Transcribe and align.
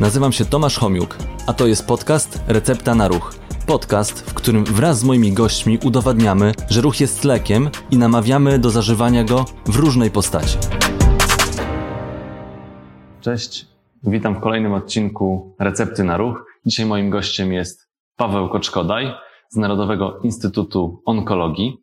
Nazywam 0.00 0.32
się 0.32 0.44
Tomasz 0.44 0.78
Homiuk, 0.78 1.16
a 1.46 1.52
to 1.52 1.66
jest 1.66 1.86
podcast 1.86 2.40
Recepta 2.48 2.94
na 2.94 3.08
Ruch. 3.08 3.34
Podcast, 3.66 4.30
w 4.30 4.34
którym 4.34 4.64
wraz 4.64 4.98
z 4.98 5.04
moimi 5.04 5.32
gośćmi 5.32 5.78
udowadniamy, 5.84 6.52
że 6.70 6.80
ruch 6.80 7.00
jest 7.00 7.24
lekiem 7.24 7.70
i 7.90 7.96
namawiamy 7.96 8.58
do 8.58 8.70
zażywania 8.70 9.24
go 9.24 9.44
w 9.66 9.76
różnej 9.76 10.10
postaci. 10.10 10.58
Cześć, 13.20 13.66
witam 14.02 14.34
w 14.34 14.40
kolejnym 14.40 14.72
odcinku 14.72 15.56
Recepty 15.58 16.04
na 16.04 16.16
Ruch. 16.16 16.44
Dzisiaj 16.66 16.86
moim 16.86 17.10
gościem 17.10 17.52
jest 17.52 17.88
Paweł 18.16 18.48
Koczkodaj 18.48 19.14
z 19.48 19.56
Narodowego 19.56 20.20
Instytutu 20.24 21.02
Onkologii. 21.06 21.76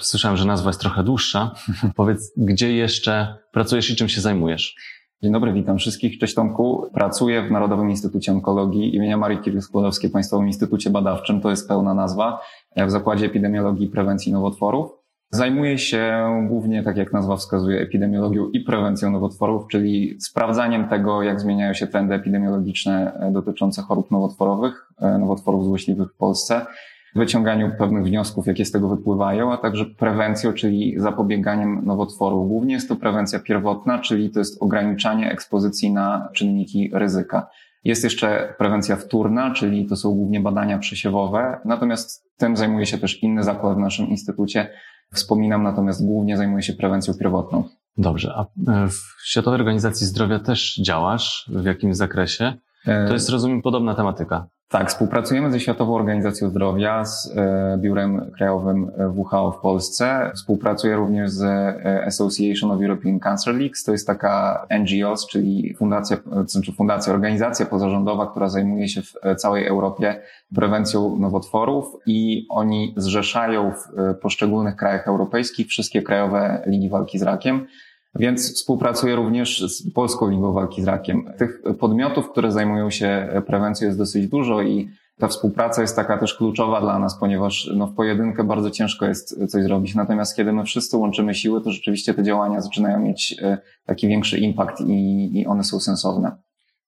Słyszałem, 0.00 0.36
że 0.36 0.44
nazwa 0.44 0.70
jest 0.70 0.80
trochę 0.80 1.02
dłuższa. 1.02 1.54
Powiedz, 1.96 2.32
gdzie 2.36 2.72
jeszcze 2.72 3.36
pracujesz 3.52 3.90
i 3.90 3.96
czym 3.96 4.08
się 4.08 4.20
zajmujesz? 4.20 4.74
Dzień 5.22 5.32
dobry, 5.32 5.52
witam 5.52 5.78
wszystkich. 5.78 6.18
Cześć 6.18 6.34
Tomku. 6.34 6.90
Pracuję 6.94 7.42
w 7.42 7.50
Narodowym 7.50 7.90
Instytucie 7.90 8.32
Onkologii 8.32 8.96
imienia 8.96 9.16
Marii 9.16 9.38
Curie-Skłodowskiej 9.38 10.10
Państwowym 10.10 10.46
Instytucie 10.46 10.90
Badawczym, 10.90 11.40
to 11.40 11.50
jest 11.50 11.68
pełna 11.68 11.94
nazwa, 11.94 12.40
w 12.76 12.90
Zakładzie 12.90 13.26
Epidemiologii 13.26 13.86
i 13.86 13.90
Prewencji 13.90 14.32
Nowotworów. 14.32 14.90
Zajmuję 15.30 15.78
się 15.78 16.24
głównie, 16.48 16.82
tak 16.82 16.96
jak 16.96 17.12
nazwa 17.12 17.36
wskazuje, 17.36 17.80
epidemiologią 17.80 18.50
i 18.50 18.60
prewencją 18.60 19.10
nowotworów, 19.10 19.66
czyli 19.70 20.20
sprawdzaniem 20.20 20.88
tego, 20.88 21.22
jak 21.22 21.40
zmieniają 21.40 21.74
się 21.74 21.86
trendy 21.86 22.14
epidemiologiczne 22.14 23.20
dotyczące 23.32 23.82
chorób 23.82 24.10
nowotworowych, 24.10 24.92
nowotworów 25.00 25.64
złośliwych 25.64 26.08
w 26.12 26.16
Polsce 26.16 26.66
wyciąganiu 27.14 27.70
pewnych 27.78 28.04
wniosków, 28.04 28.46
jakie 28.46 28.64
z 28.64 28.70
tego 28.70 28.88
wypływają, 28.88 29.52
a 29.52 29.56
także 29.56 29.84
prewencją, 29.86 30.52
czyli 30.52 30.94
zapobieganiem 30.96 31.84
nowotworów. 31.84 32.48
Głównie 32.48 32.74
jest 32.74 32.88
to 32.88 32.96
prewencja 32.96 33.38
pierwotna, 33.38 33.98
czyli 33.98 34.30
to 34.30 34.38
jest 34.38 34.62
ograniczanie 34.62 35.30
ekspozycji 35.30 35.92
na 35.92 36.28
czynniki 36.32 36.90
ryzyka. 36.92 37.46
Jest 37.84 38.04
jeszcze 38.04 38.54
prewencja 38.58 38.96
wtórna, 38.96 39.50
czyli 39.54 39.86
to 39.86 39.96
są 39.96 40.14
głównie 40.14 40.40
badania 40.40 40.78
przesiewowe, 40.78 41.60
natomiast 41.64 42.24
tym 42.36 42.56
zajmuje 42.56 42.86
się 42.86 42.98
też 42.98 43.22
inny 43.22 43.42
zakład 43.42 43.76
w 43.76 43.80
naszym 43.80 44.08
instytucie. 44.08 44.70
Wspominam 45.12 45.62
natomiast 45.62 46.06
głównie 46.06 46.36
zajmuje 46.36 46.62
się 46.62 46.72
prewencją 46.72 47.14
pierwotną. 47.14 47.64
Dobrze, 47.96 48.32
a 48.36 48.46
w 48.88 49.24
Światowej 49.24 49.60
Organizacji 49.60 50.06
Zdrowia 50.06 50.38
też 50.38 50.76
działasz? 50.76 51.50
W 51.54 51.64
jakim 51.64 51.94
zakresie? 51.94 52.52
To 52.84 53.12
jest, 53.12 53.28
rozumiem, 53.28 53.62
podobna 53.62 53.94
tematyka. 53.94 54.46
Tak, 54.68 54.88
współpracujemy 54.88 55.52
ze 55.52 55.60
Światową 55.60 55.94
Organizacją 55.94 56.48
Zdrowia, 56.48 57.04
z 57.04 57.32
e, 57.36 57.78
Biurem 57.78 58.30
Krajowym 58.36 58.90
WHO 59.16 59.52
w 59.52 59.60
Polsce. 59.60 60.30
Współpracuję 60.34 60.96
również 60.96 61.30
z 61.30 61.42
e, 61.42 62.04
Association 62.06 62.70
of 62.70 62.82
European 62.82 63.20
Cancer 63.20 63.54
Leagues. 63.54 63.84
To 63.84 63.92
jest 63.92 64.06
taka 64.06 64.66
NGOs, 64.80 65.26
czyli 65.26 65.74
fundacja, 65.74 66.16
znaczy 66.46 66.72
fundacja, 66.72 67.12
organizacja 67.12 67.66
pozarządowa, 67.66 68.26
która 68.26 68.48
zajmuje 68.48 68.88
się 68.88 69.02
w 69.02 69.12
e, 69.22 69.36
całej 69.36 69.66
Europie 69.66 70.22
prewencją 70.54 71.16
nowotworów 71.18 71.96
i 72.06 72.46
oni 72.48 72.94
zrzeszają 72.96 73.72
w 73.72 74.14
poszczególnych 74.20 74.76
krajach 74.76 75.08
europejskich 75.08 75.66
wszystkie 75.66 76.02
krajowe 76.02 76.62
ligi 76.66 76.88
walki 76.88 77.18
z 77.18 77.22
rakiem. 77.22 77.66
Więc 78.14 78.54
współpracuję 78.54 79.16
również 79.16 79.60
z 79.60 79.92
Polską 79.92 80.30
Ligą 80.30 80.52
Walki 80.52 80.82
z 80.82 80.86
Rakiem. 80.86 81.32
Tych 81.38 81.62
podmiotów, 81.80 82.30
które 82.30 82.52
zajmują 82.52 82.90
się 82.90 83.28
prewencją 83.46 83.86
jest 83.86 83.98
dosyć 83.98 84.28
dużo 84.28 84.62
i 84.62 84.88
ta 85.18 85.28
współpraca 85.28 85.82
jest 85.82 85.96
taka 85.96 86.18
też 86.18 86.34
kluczowa 86.34 86.80
dla 86.80 86.98
nas, 86.98 87.18
ponieważ 87.18 87.70
no, 87.76 87.86
w 87.86 87.94
pojedynkę 87.94 88.44
bardzo 88.44 88.70
ciężko 88.70 89.06
jest 89.06 89.50
coś 89.50 89.62
zrobić. 89.62 89.94
Natomiast 89.94 90.36
kiedy 90.36 90.52
my 90.52 90.64
wszyscy 90.64 90.96
łączymy 90.96 91.34
siły, 91.34 91.60
to 91.60 91.72
rzeczywiście 91.72 92.14
te 92.14 92.22
działania 92.22 92.60
zaczynają 92.60 93.00
mieć 93.00 93.36
e, 93.42 93.58
taki 93.86 94.08
większy 94.08 94.38
impact 94.38 94.80
i, 94.80 95.30
i 95.40 95.46
one 95.46 95.64
są 95.64 95.80
sensowne. 95.80 96.36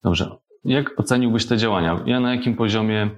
Dobrze. 0.02 0.30
Jak 0.64 1.00
oceniłbyś 1.00 1.46
te 1.46 1.56
działania? 1.56 2.02
Ja 2.06 2.20
na 2.20 2.34
jakim 2.34 2.56
poziomie 2.56 3.10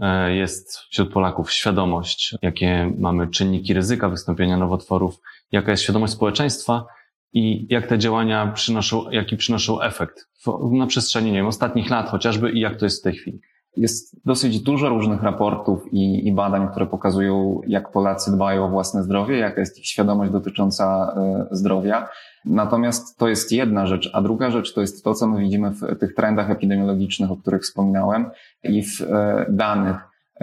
e, 0.00 0.34
jest 0.34 0.78
wśród 0.78 1.12
Polaków 1.12 1.52
świadomość, 1.52 2.34
jakie 2.42 2.92
mamy 2.98 3.28
czynniki 3.28 3.74
ryzyka 3.74 4.08
wystąpienia 4.08 4.56
nowotworów, 4.56 5.20
jaka 5.52 5.70
jest 5.70 5.82
świadomość 5.82 6.12
społeczeństwa 6.12 6.86
i 7.32 7.66
jak 7.70 7.86
te 7.86 7.98
działania 7.98 8.46
przynoszą, 8.46 9.10
jaki 9.10 9.36
przynoszą 9.36 9.80
efekt 9.80 10.28
na 10.72 10.86
przestrzeni, 10.86 11.32
nie 11.32 11.38
wiem, 11.38 11.46
ostatnich 11.46 11.90
lat 11.90 12.08
chociażby 12.08 12.50
i 12.50 12.60
jak 12.60 12.76
to 12.76 12.86
jest 12.86 13.00
w 13.00 13.04
tej 13.04 13.14
chwili? 13.14 13.40
Jest 13.76 14.20
dosyć 14.24 14.60
dużo 14.60 14.88
różnych 14.88 15.22
raportów 15.22 15.92
i, 15.92 16.28
i, 16.28 16.32
badań, 16.32 16.68
które 16.70 16.86
pokazują, 16.86 17.60
jak 17.66 17.92
Polacy 17.92 18.32
dbają 18.32 18.64
o 18.64 18.68
własne 18.68 19.02
zdrowie, 19.02 19.38
jaka 19.38 19.60
jest 19.60 19.78
ich 19.78 19.86
świadomość 19.86 20.32
dotycząca 20.32 21.14
y, 21.52 21.56
zdrowia. 21.56 22.08
Natomiast 22.44 23.18
to 23.18 23.28
jest 23.28 23.52
jedna 23.52 23.86
rzecz, 23.86 24.10
a 24.12 24.22
druga 24.22 24.50
rzecz 24.50 24.74
to 24.74 24.80
jest 24.80 25.04
to, 25.04 25.14
co 25.14 25.26
my 25.26 25.40
widzimy 25.40 25.70
w 25.70 25.98
tych 25.98 26.14
trendach 26.14 26.50
epidemiologicznych, 26.50 27.30
o 27.30 27.36
których 27.36 27.62
wspominałem 27.62 28.30
i 28.62 28.82
w 28.82 29.00
y, 29.00 29.06
danych 29.48 29.96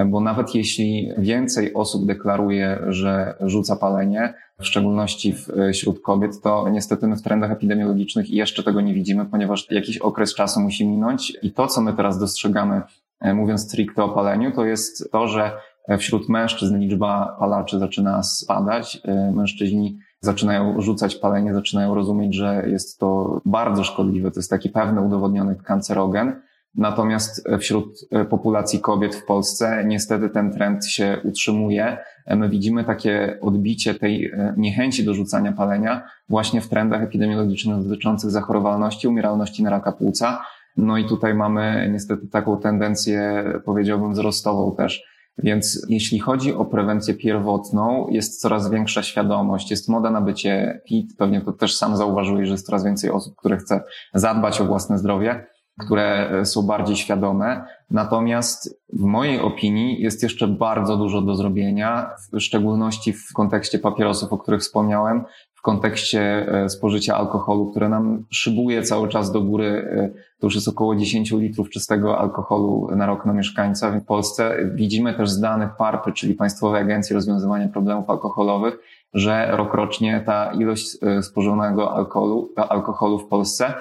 bo 0.06 0.22
nawet 0.22 0.56
jeśli 0.56 1.12
więcej 1.18 1.74
osób 1.74 2.06
deklaruje, 2.06 2.80
że 2.88 3.36
rzuca 3.42 3.76
palenie, 3.76 4.34
w 4.64 4.68
szczególności 4.68 5.36
wśród 5.74 6.02
kobiet, 6.02 6.42
to 6.42 6.70
niestety 6.70 7.08
my 7.08 7.16
w 7.16 7.22
trendach 7.22 7.52
epidemiologicznych 7.52 8.30
jeszcze 8.30 8.64
tego 8.64 8.82
nie 8.82 8.94
widzimy, 8.94 9.26
ponieważ 9.26 9.72
jakiś 9.72 9.98
okres 9.98 10.36
czasu 10.36 10.60
musi 10.60 10.88
minąć 10.88 11.38
i 11.42 11.52
to, 11.52 11.68
co 11.68 11.82
my 11.82 11.94
teraz 11.94 12.20
dostrzegamy, 12.20 12.82
e, 13.20 13.34
mówiąc 13.34 13.62
stricte 13.62 14.04
o 14.04 14.10
paleniu, 14.10 14.52
to 14.52 14.66
jest 14.66 15.12
to, 15.12 15.28
że 15.28 15.52
wśród 15.98 16.30
mężczyzn 16.30 16.78
liczba 16.78 17.36
palaczy 17.40 17.80
zaczyna 17.80 18.24
spadać. 18.24 19.02
E, 19.06 19.32
mężczyźni 19.32 20.00
zaczynają 20.22 20.82
rzucać 20.82 21.16
palenie, 21.16 21.54
zaczynają 21.54 21.96
rozumieć, 21.96 22.36
że 22.36 22.64
jest 22.68 23.00
to 23.00 23.42
bardzo 23.46 23.84
szkodliwe, 23.84 24.32
to 24.32 24.40
jest 24.40 24.50
taki 24.50 24.70
pewny 24.70 25.02
udowodniony 25.02 25.56
kancerogen. 25.56 26.42
Natomiast 26.76 27.48
wśród 27.60 28.08
e, 28.12 28.26
populacji 28.26 28.80
kobiet 28.80 29.16
w 29.16 29.26
Polsce 29.26 29.84
niestety 29.88 30.30
ten 30.30 30.52
trend 30.52 30.86
się 30.86 31.18
utrzymuje. 31.24 31.98
E, 32.26 32.36
my 32.36 32.50
widzimy 32.50 32.84
takie 32.84 33.38
odbicie 33.42 33.96
tej 33.96 34.26
e, 34.26 34.54
niechęci 34.58 35.06
do 35.06 35.14
rzucania 35.14 35.52
palenia 35.52 36.04
właśnie 36.30 36.62
w 36.62 36.68
trendach 36.68 37.04
epidemiologicznych 37.04 37.84
dotyczących 37.84 38.32
zachorowalności, 38.32 39.08
umieralności 39.08 39.64
na 39.64 39.70
raka 39.70 39.92
płuca. 39.92 40.46
No 40.78 40.98
i 40.98 41.06
tutaj 41.06 41.34
mamy 41.34 41.90
niestety 41.92 42.28
taką 42.28 42.58
tendencję, 42.58 43.44
powiedziałbym, 43.66 44.14
wzrostową 44.14 44.76
też. 44.76 45.04
Więc 45.38 45.86
jeśli 45.90 46.20
chodzi 46.20 46.54
o 46.54 46.66
prewencję 46.66 47.14
pierwotną, 47.14 48.08
jest 48.10 48.42
coraz 48.42 48.70
większa 48.70 49.04
świadomość, 49.04 49.72
jest 49.72 49.90
moda 49.90 50.12
na 50.12 50.22
bycie 50.22 50.82
fit, 50.88 51.16
pewnie 51.18 51.42
to 51.42 51.52
też 51.52 51.76
sam 51.76 51.98
zauważyłeś, 51.98 52.48
że 52.48 52.54
jest 52.54 52.66
coraz 52.66 52.84
więcej 52.84 53.10
osób, 53.10 53.36
które 53.36 53.58
chce 53.58 53.84
zadbać 54.14 54.62
o 54.62 54.66
własne 54.66 54.98
zdrowie 54.98 55.53
które 55.80 56.30
e, 56.30 56.46
są 56.46 56.62
bardziej 56.62 56.96
świadome. 56.96 57.66
Natomiast 57.92 58.82
w 58.94 59.02
mojej 59.02 59.40
opinii 59.40 60.02
jest 60.02 60.24
jeszcze 60.24 60.48
bardzo 60.48 60.98
dużo 60.98 61.22
do 61.22 61.36
zrobienia, 61.36 62.10
w 62.34 62.40
szczególności 62.40 63.14
w 63.14 63.34
kontekście 63.34 63.80
papierosów, 63.80 64.34
o 64.34 64.38
których 64.38 64.62
wspomniałem, 64.62 65.24
w 65.56 65.62
kontekście 65.62 66.22
e, 66.48 66.70
spożycia 66.70 67.18
alkoholu, 67.18 67.72
które 67.72 67.90
nam 67.90 68.26
szybuje 68.30 68.84
cały 68.84 69.10
czas 69.10 69.32
do 69.32 69.42
góry. 69.42 69.66
E, 69.66 70.10
to 70.40 70.48
już 70.48 70.56
jest 70.56 70.68
około 70.68 70.96
10 70.96 71.32
litrów 71.32 71.70
czystego 71.70 72.20
alkoholu 72.20 72.90
na 72.96 73.06
rok 73.06 73.26
na 73.26 73.34
mieszkańca 73.34 73.92
w 73.92 74.06
Polsce. 74.06 74.58
Widzimy 74.76 75.14
też 75.14 75.30
z 75.30 75.40
danych 75.40 75.70
PARPy, 75.78 76.12
czyli 76.12 76.34
Państwowej 76.34 76.82
Agencji 76.82 77.14
Rozwiązywania 77.14 77.68
Problemów 77.68 78.10
Alkoholowych, 78.10 78.80
że 79.14 79.58
rokrocznie 79.58 80.24
ta 80.26 80.52
ilość 80.52 80.98
spożywanego 81.22 81.96
alkoholu, 81.96 82.50
alkoholu 82.56 83.20
w 83.20 83.28
Polsce 83.28 83.74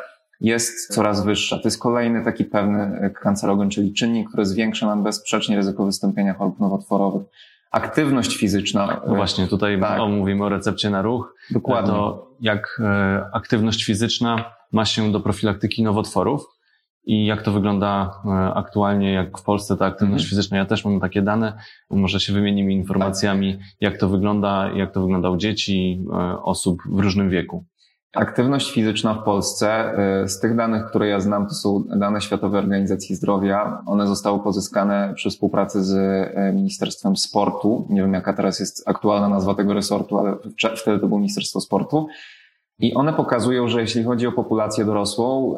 jest 0.42 0.94
coraz 0.94 1.24
wyższa. 1.24 1.56
To 1.56 1.62
jest 1.64 1.78
kolejny 1.78 2.24
taki 2.24 2.44
pewny 2.44 3.10
kancerogen, 3.22 3.70
czyli 3.70 3.92
czynnik, 3.92 4.28
który 4.28 4.46
zwiększa 4.46 4.86
nam 4.86 5.02
bezsprzecznie 5.02 5.56
ryzyko 5.56 5.84
wystąpienia 5.84 6.34
chorób 6.34 6.60
nowotworowych. 6.60 7.22
Aktywność 7.70 8.36
fizyczna. 8.36 9.00
No 9.06 9.14
właśnie, 9.14 9.46
tutaj 9.46 9.80
tak. 9.80 10.00
o, 10.00 10.08
mówimy 10.08 10.44
o 10.44 10.48
recepcie 10.48 10.90
na 10.90 11.02
ruch. 11.02 11.34
Dokładnie. 11.50 11.92
To 11.92 12.30
jak 12.40 12.80
e, 12.84 13.24
aktywność 13.32 13.84
fizyczna 13.84 14.44
ma 14.72 14.84
się 14.84 15.12
do 15.12 15.20
profilaktyki 15.20 15.82
nowotworów 15.82 16.46
i 17.04 17.26
jak 17.26 17.42
to 17.42 17.52
wygląda 17.52 18.20
e, 18.24 18.54
aktualnie, 18.54 19.12
jak 19.12 19.38
w 19.38 19.42
Polsce 19.42 19.76
ta 19.76 19.86
aktywność 19.86 20.24
mhm. 20.24 20.30
fizyczna. 20.30 20.56
Ja 20.56 20.64
też 20.64 20.84
mam 20.84 21.00
takie 21.00 21.22
dane, 21.22 21.58
może 21.90 22.20
się 22.20 22.32
wymienimy 22.32 22.72
informacjami, 22.72 23.52
tak. 23.52 23.62
jak 23.80 23.98
to 23.98 24.08
wygląda, 24.08 24.70
jak 24.74 24.92
to 24.92 25.00
wygląda 25.00 25.30
u 25.30 25.36
dzieci, 25.36 26.04
e, 26.12 26.42
osób 26.42 26.82
w 26.86 26.98
różnym 26.98 27.30
wieku. 27.30 27.64
Aktywność 28.12 28.72
fizyczna 28.72 29.14
w 29.14 29.24
Polsce, 29.24 29.94
y, 30.24 30.28
z 30.28 30.40
tych 30.40 30.56
danych, 30.56 30.86
które 30.86 31.08
ja 31.08 31.20
znam, 31.20 31.46
to 31.46 31.54
są 31.54 31.84
dane 31.96 32.20
Światowej 32.20 32.60
Organizacji 32.60 33.16
Zdrowia. 33.16 33.82
One 33.86 34.06
zostały 34.06 34.40
pozyskane 34.40 35.12
przy 35.16 35.30
współpracy 35.30 35.84
z 35.84 35.92
y, 35.92 36.52
Ministerstwem 36.52 37.16
Sportu. 37.16 37.86
Nie 37.90 38.00
wiem, 38.00 38.14
jaka 38.14 38.32
teraz 38.32 38.60
jest 38.60 38.88
aktualna 38.88 39.28
nazwa 39.28 39.54
tego 39.54 39.74
resortu, 39.74 40.18
ale 40.18 40.36
wtedy 40.76 40.98
to 40.98 41.06
było 41.06 41.18
Ministerstwo 41.18 41.60
Sportu. 41.60 42.06
I 42.78 42.94
one 42.94 43.12
pokazują, 43.12 43.68
że 43.68 43.80
jeśli 43.80 44.04
chodzi 44.04 44.26
o 44.26 44.32
populację 44.32 44.84
dorosłą, 44.84 45.56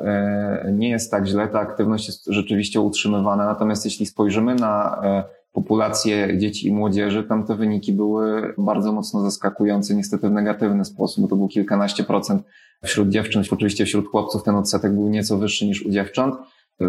y, 0.69 0.73
nie 0.73 0.89
jest 0.91 1.11
tak 1.11 1.27
źle, 1.27 1.49
ta 1.49 1.61
aktywność 1.61 2.07
jest 2.07 2.27
rzeczywiście 2.27 2.81
utrzymywana. 2.81 3.47
Natomiast 3.47 3.85
jeśli 3.85 4.07
spojrzymy 4.07 4.55
na 4.55 5.01
populację 5.55 6.39
dzieci 6.39 6.69
i 6.69 6.73
młodzieży, 6.73 7.25
tam 7.25 7.47
te 7.47 7.57
wyniki 7.57 7.93
były 7.93 8.55
bardzo 8.59 8.93
mocno 8.93 9.21
zaskakujące, 9.21 9.95
niestety 9.95 10.29
w 10.29 10.33
negatywny 10.33 10.85
sposób, 10.85 11.23
bo 11.23 11.29
to 11.29 11.37
było 11.37 11.49
kilkanaście 11.49 12.05
procent 12.05 12.43
wśród 12.85 13.09
dziewczyn. 13.09 13.43
Oczywiście 13.53 13.85
wśród 13.85 14.09
chłopców 14.09 14.43
ten 14.43 14.55
odsetek 14.55 14.95
był 14.95 15.09
nieco 15.09 15.39
wyższy 15.39 15.67
niż 15.67 15.87
u 15.87 15.91
dziewcząt. 15.91 16.35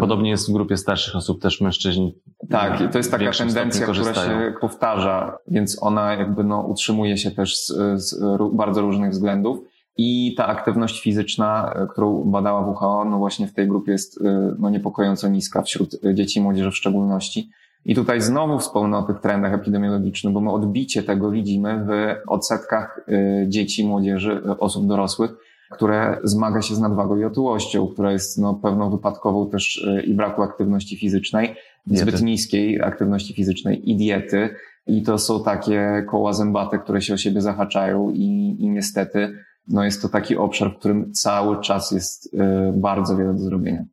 Podobnie 0.00 0.30
jest 0.30 0.50
w 0.50 0.52
grupie 0.52 0.76
starszych 0.76 1.16
osób, 1.16 1.42
też 1.42 1.60
mężczyźni. 1.60 2.18
Tak, 2.50 2.80
i 2.80 2.88
to 2.88 2.98
jest 2.98 3.10
taka 3.10 3.30
tendencja, 3.30 3.86
która 3.86 4.14
się 4.14 4.54
powtarza, 4.60 5.38
więc 5.48 5.82
ona 5.82 6.14
jakby 6.14 6.44
no, 6.44 6.60
utrzymuje 6.60 7.16
się 7.16 7.30
też 7.30 7.56
z, 7.56 7.72
z 8.02 8.18
bardzo 8.52 8.80
różnych 8.80 9.10
względów. 9.10 9.58
I 9.96 10.34
ta 10.36 10.46
aktywność 10.46 11.02
fizyczna, 11.02 11.74
którą 11.90 12.24
badała 12.24 12.66
WHO, 12.66 13.04
no 13.04 13.18
właśnie 13.18 13.46
w 13.46 13.54
tej 13.54 13.68
grupie 13.68 13.92
jest 13.92 14.20
no, 14.58 14.70
niepokojąco 14.70 15.28
niska 15.28 15.62
wśród 15.62 16.00
dzieci 16.14 16.38
i 16.38 16.42
młodzieży 16.42 16.70
w 16.70 16.76
szczególności. 16.76 17.50
I 17.86 17.94
tutaj 17.94 18.20
znowu 18.20 18.58
wspomnę 18.58 18.98
o 18.98 19.02
tych 19.02 19.20
trendach 19.20 19.54
epidemiologicznych, 19.54 20.34
bo 20.34 20.40
my 20.40 20.50
odbicie 20.50 21.02
tego 21.02 21.30
widzimy 21.30 21.84
w 21.84 22.16
odsetkach 22.30 23.00
y, 23.08 23.46
dzieci, 23.48 23.86
młodzieży, 23.86 24.42
y, 24.46 24.58
osób 24.58 24.86
dorosłych, 24.86 25.30
które 25.70 26.18
zmaga 26.24 26.62
się 26.62 26.74
z 26.74 26.80
nadwagą 26.80 27.16
i 27.16 27.24
otyłością, 27.24 27.88
która 27.88 28.12
jest 28.12 28.38
no, 28.38 28.54
pewną 28.54 28.90
wypadkową 28.90 29.50
też 29.50 29.76
y, 29.76 30.02
i 30.02 30.14
braku 30.14 30.42
aktywności 30.42 30.96
fizycznej, 30.96 31.54
diety. 31.86 32.02
zbyt 32.02 32.22
niskiej 32.22 32.82
aktywności 32.82 33.34
fizycznej 33.34 33.90
i 33.90 33.96
diety. 33.96 34.48
I 34.86 35.02
to 35.02 35.18
są 35.18 35.44
takie 35.44 36.04
koła 36.10 36.32
zębate, 36.32 36.78
które 36.78 37.02
się 37.02 37.14
o 37.14 37.16
siebie 37.16 37.40
zahaczają 37.40 38.10
i, 38.10 38.56
i 38.58 38.70
niestety 38.70 39.32
no 39.68 39.84
jest 39.84 40.02
to 40.02 40.08
taki 40.08 40.36
obszar, 40.36 40.70
w 40.70 40.78
którym 40.78 41.12
cały 41.12 41.60
czas 41.60 41.90
jest 41.90 42.36
bardzo 42.74 43.16
wiele 43.16 43.32
do 43.32 43.38
zrobienia. 43.38 43.84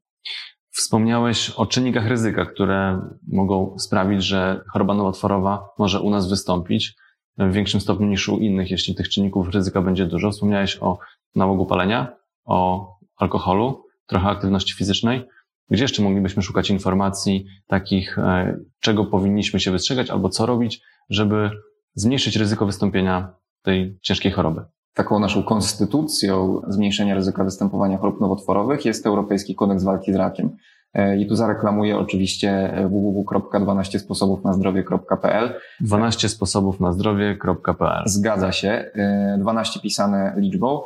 Wspomniałeś 0.74 1.50
o 1.50 1.66
czynnikach 1.66 2.08
ryzyka, 2.08 2.46
które 2.46 3.02
mogą 3.28 3.80
sprawić, 3.80 4.24
że 4.24 4.62
choroba 4.72 4.94
nowotworowa 4.94 5.70
może 5.78 6.02
u 6.02 6.10
nas 6.10 6.30
wystąpić 6.30 6.96
w 7.38 7.52
większym 7.52 7.82
stopniu 7.82 8.08
niż 8.08 8.30
u 8.30 8.38
innych, 8.38 8.72
jeśli 8.72 8.96
tych 8.96 9.10
czynników 9.10 9.50
ryzyka 9.50 9.82
będzie 9.82 10.06
dużo. 10.06 10.32
Wspomniałeś 10.32 10.78
o 10.82 11.00
nałogu 11.36 11.66
palenia, 11.66 12.16
o 12.46 12.88
alkoholu, 13.16 13.84
trochę 14.06 14.28
aktywności 14.28 14.74
fizycznej. 14.74 15.24
Gdzie 15.70 15.84
jeszcze 15.84 16.04
moglibyśmy 16.04 16.44
szukać 16.44 16.70
informacji 16.70 17.46
takich, 17.68 18.20
e, 18.20 18.58
czego 18.80 19.06
powinniśmy 19.06 19.60
się 19.60 19.72
wystrzegać 19.72 20.10
albo 20.10 20.30
co 20.30 20.46
robić, 20.46 20.82
żeby 21.10 21.50
zmniejszyć 21.94 22.36
ryzyko 22.36 22.66
wystąpienia 22.66 23.34
tej 23.62 23.98
ciężkiej 24.02 24.32
choroby? 24.32 24.62
Taką 24.94 25.20
naszą 25.20 25.44
konstytucją 25.44 26.62
zmniejszenia 26.68 27.16
ryzyka 27.16 27.44
występowania 27.44 27.98
chorób 27.98 28.22
nowotworowych 28.22 28.86
jest 28.86 29.06
Europejski 29.06 29.56
Kodeks 29.56 29.84
Walki 29.84 30.14
z 30.14 30.16
Rakiem. 30.16 30.58
E, 30.94 31.18
I 31.18 31.28
tu 31.28 31.36
zareklamuję 31.36 31.98
oczywiście 31.98 32.74
www.12sposobównazdrowie.pl 32.90 35.54
12 35.82 36.30
sposobów 36.30 36.80
na 36.80 36.94
zdrowie.pl 36.94 38.04
Zgadza 38.06 38.52
się. 38.52 38.92
12 39.40 39.80
e, 39.80 39.84
pisane 39.84 40.34
liczbą. 40.38 40.82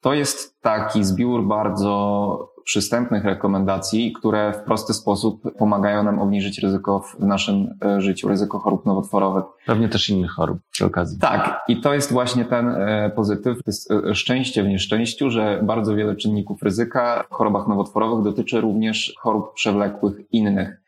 To 0.00 0.14
jest 0.14 0.60
taki 0.60 1.04
zbiór 1.04 1.46
bardzo 1.46 2.51
przystępnych 2.64 3.24
rekomendacji, 3.24 4.12
które 4.12 4.52
w 4.52 4.64
prosty 4.64 4.94
sposób 4.94 5.56
pomagają 5.58 6.02
nam 6.02 6.18
obniżyć 6.18 6.58
ryzyko 6.58 7.00
w 7.00 7.18
naszym 7.20 7.74
e, 7.84 8.00
życiu, 8.00 8.28
ryzyko 8.28 8.58
chorób 8.58 8.86
nowotworowych. 8.86 9.44
Pewnie 9.66 9.88
też 9.88 10.10
innych 10.10 10.30
chorób 10.30 10.58
przy 10.70 10.86
okazji. 10.86 11.18
Tak, 11.18 11.60
i 11.68 11.80
to 11.80 11.94
jest 11.94 12.12
właśnie 12.12 12.44
ten 12.44 12.68
e, 12.68 13.10
pozytyw, 13.16 13.56
to 13.56 13.64
jest 13.66 13.90
e, 13.90 14.14
szczęście 14.14 14.62
w 14.62 14.68
nieszczęściu, 14.68 15.30
że 15.30 15.60
bardzo 15.62 15.94
wiele 15.94 16.16
czynników 16.16 16.62
ryzyka 16.62 17.24
w 17.30 17.34
chorobach 17.34 17.68
nowotworowych 17.68 18.24
dotyczy 18.24 18.60
również 18.60 19.14
chorób 19.18 19.54
przewlekłych 19.54 20.32
innych. 20.32 20.82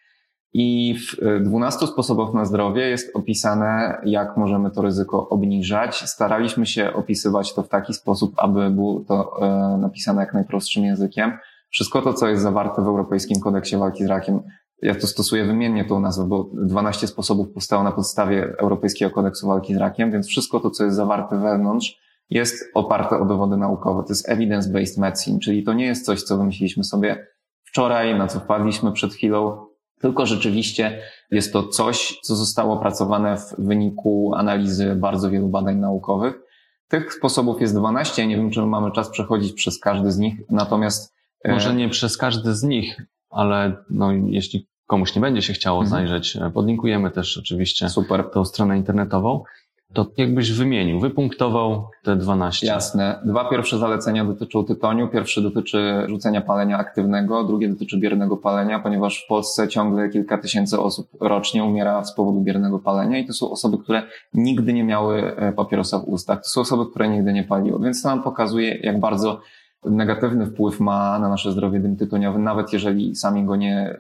I 0.56 0.98
w 0.98 1.44
12 1.44 1.86
sposobach 1.86 2.34
na 2.34 2.44
zdrowie 2.44 2.88
jest 2.88 3.16
opisane, 3.16 4.00
jak 4.04 4.36
możemy 4.36 4.70
to 4.70 4.82
ryzyko 4.82 5.28
obniżać. 5.28 5.96
Staraliśmy 5.96 6.66
się 6.66 6.92
opisywać 6.92 7.54
to 7.54 7.62
w 7.62 7.68
taki 7.68 7.94
sposób, 7.94 8.34
aby 8.36 8.70
było 8.70 9.00
to 9.00 9.40
napisane 9.78 10.20
jak 10.20 10.34
najprostszym 10.34 10.84
językiem. 10.84 11.32
Wszystko 11.74 12.02
to, 12.02 12.14
co 12.14 12.28
jest 12.28 12.42
zawarte 12.42 12.82
w 12.82 12.86
Europejskim 12.86 13.40
Kodeksie 13.40 13.76
Walki 13.76 14.04
z 14.04 14.06
Rakiem, 14.06 14.42
ja 14.82 14.94
to 14.94 15.06
stosuję 15.06 15.44
wymiennie 15.44 15.84
tą 15.84 16.00
nazwę, 16.00 16.24
bo 16.28 16.50
12 16.52 17.06
sposobów 17.06 17.52
powstało 17.54 17.82
na 17.82 17.92
podstawie 17.92 18.54
Europejskiego 18.58 19.10
Kodeksu 19.10 19.46
Walki 19.46 19.74
z 19.74 19.76
Rakiem, 19.76 20.12
więc 20.12 20.26
wszystko 20.26 20.60
to, 20.60 20.70
co 20.70 20.84
jest 20.84 20.96
zawarte 20.96 21.38
wewnątrz, 21.38 22.00
jest 22.30 22.70
oparte 22.74 23.18
o 23.18 23.24
dowody 23.24 23.56
naukowe. 23.56 24.02
To 24.02 24.08
jest 24.08 24.28
evidence-based 24.28 25.00
medicine, 25.00 25.38
czyli 25.38 25.64
to 25.64 25.72
nie 25.72 25.86
jest 25.86 26.04
coś, 26.04 26.22
co 26.22 26.38
wymyśliliśmy 26.38 26.84
sobie 26.84 27.26
wczoraj, 27.64 28.18
na 28.18 28.26
co 28.26 28.40
wpadliśmy 28.40 28.92
przed 28.92 29.14
chwilą, 29.14 29.66
tylko 30.00 30.26
rzeczywiście 30.26 30.98
jest 31.30 31.52
to 31.52 31.68
coś, 31.68 32.18
co 32.22 32.36
zostało 32.36 32.74
opracowane 32.74 33.36
w 33.36 33.54
wyniku 33.58 34.32
analizy 34.36 34.96
bardzo 34.96 35.30
wielu 35.30 35.48
badań 35.48 35.76
naukowych. 35.76 36.40
Tych 36.88 37.14
sposobów 37.14 37.60
jest 37.60 37.76
12, 37.76 38.22
ja 38.22 38.28
nie 38.28 38.36
wiem, 38.36 38.50
czy 38.50 38.62
mamy 38.62 38.92
czas 38.92 39.10
przechodzić 39.10 39.52
przez 39.52 39.78
każdy 39.78 40.12
z 40.12 40.18
nich, 40.18 40.34
natomiast 40.50 41.14
może 41.48 41.70
e, 41.70 41.74
nie 41.74 41.88
przez 41.88 42.16
każdy 42.16 42.54
z 42.54 42.62
nich, 42.62 43.02
ale 43.30 43.76
no, 43.90 44.12
jeśli 44.12 44.68
komuś 44.86 45.14
nie 45.14 45.20
będzie 45.20 45.42
się 45.42 45.52
chciało 45.52 45.82
mhm. 45.82 45.90
zajrzeć, 45.90 46.36
e, 46.36 46.50
podlinkujemy 46.50 47.10
też 47.10 47.38
oczywiście 47.38 47.88
Super. 47.88 48.24
tą 48.30 48.44
stronę 48.44 48.76
internetową. 48.76 49.44
To 49.92 50.06
jakbyś 50.16 50.52
wymienił, 50.52 51.00
wypunktował 51.00 51.88
te 52.04 52.16
12. 52.16 52.66
Jasne. 52.66 53.20
Dwa 53.24 53.50
pierwsze 53.50 53.78
zalecenia 53.78 54.24
dotyczą 54.24 54.64
tytoniu. 54.64 55.08
Pierwszy 55.08 55.42
dotyczy 55.42 56.04
rzucenia 56.08 56.40
palenia 56.40 56.78
aktywnego, 56.78 57.44
drugie 57.44 57.68
dotyczy 57.68 57.98
biernego 57.98 58.36
palenia, 58.36 58.78
ponieważ 58.78 59.24
w 59.24 59.26
Polsce 59.26 59.68
ciągle 59.68 60.08
kilka 60.08 60.38
tysięcy 60.38 60.80
osób 60.80 61.08
rocznie 61.20 61.64
umiera 61.64 62.04
z 62.04 62.14
powodu 62.14 62.40
biernego 62.40 62.78
palenia 62.78 63.18
i 63.18 63.26
to 63.26 63.32
są 63.32 63.50
osoby, 63.50 63.78
które 63.78 64.02
nigdy 64.34 64.72
nie 64.72 64.84
miały 64.84 65.36
e, 65.36 65.52
papierosa 65.52 65.98
w 65.98 66.04
ustach. 66.04 66.38
To 66.42 66.48
są 66.48 66.60
osoby, 66.60 66.90
które 66.90 67.08
nigdy 67.08 67.32
nie 67.32 67.44
paliły. 67.44 67.84
Więc 67.84 68.02
to 68.02 68.08
nam 68.08 68.22
pokazuje, 68.22 68.78
jak 68.82 69.00
bardzo 69.00 69.40
negatywny 69.84 70.46
wpływ 70.46 70.80
ma 70.80 71.18
na 71.18 71.28
nasze 71.28 71.52
zdrowie 71.52 71.80
dym 71.80 71.96
tytoniowy, 71.96 72.38
nawet 72.38 72.72
jeżeli 72.72 73.16
sami 73.16 73.44
go 73.44 73.56
nie, 73.56 73.98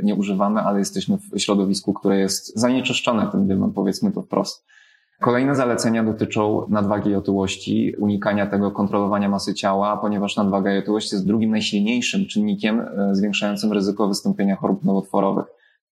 y, 0.00 0.04
nie 0.04 0.14
używamy, 0.14 0.60
ale 0.60 0.78
jesteśmy 0.78 1.16
w 1.18 1.38
środowisku, 1.38 1.94
które 1.94 2.18
jest 2.18 2.60
zanieczyszczone 2.60 3.28
tym 3.32 3.46
dymem, 3.46 3.72
powiedzmy 3.72 4.12
to 4.12 4.22
wprost. 4.22 4.64
Kolejne 5.20 5.54
zalecenia 5.54 6.04
dotyczą 6.04 6.66
nadwagi 6.68 7.10
i 7.10 7.14
otyłości, 7.14 7.94
unikania 7.98 8.46
tego 8.46 8.70
kontrolowania 8.70 9.28
masy 9.28 9.54
ciała, 9.54 9.96
ponieważ 9.96 10.36
nadwaga 10.36 10.74
i 10.74 10.78
otyłość 10.78 11.12
jest 11.12 11.26
drugim 11.26 11.50
najsilniejszym 11.50 12.26
czynnikiem 12.26 12.80
y, 12.80 13.14
zwiększającym 13.14 13.72
ryzyko 13.72 14.08
wystąpienia 14.08 14.56
chorób 14.56 14.84
nowotworowych 14.84 15.46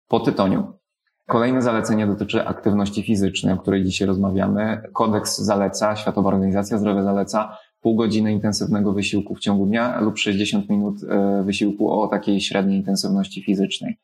po 0.08 0.20
tytoniu. 0.20 0.74
Kolejne 1.28 1.62
zalecenie 1.62 2.08
dotyczy 2.08 2.48
aktywności 2.48 3.04
fizycznej, 3.04 3.54
o 3.54 3.58
której 3.58 3.84
dzisiaj 3.84 4.08
rozmawiamy. 4.08 4.82
Kodeks 4.94 5.38
zaleca, 5.38 5.96
Światowa 5.96 6.30
Organizacja 6.30 6.78
Zdrowia 6.78 7.04
zaleca 7.04 7.58
pół 7.84 7.96
godziny 7.96 8.32
intensywnego 8.32 8.94
wysiłku 8.94 9.36
w 9.36 9.40
ciągu 9.40 9.66
dnia 9.66 10.02
lub 10.02 10.18
60 10.18 10.70
minut 10.70 10.96
e, 11.04 11.44
wysiłku 11.44 11.92
o 11.92 12.08
takiej 12.08 12.42
średniej 12.42 12.78
intensywności 12.78 13.44
fizycznej. 13.44 13.98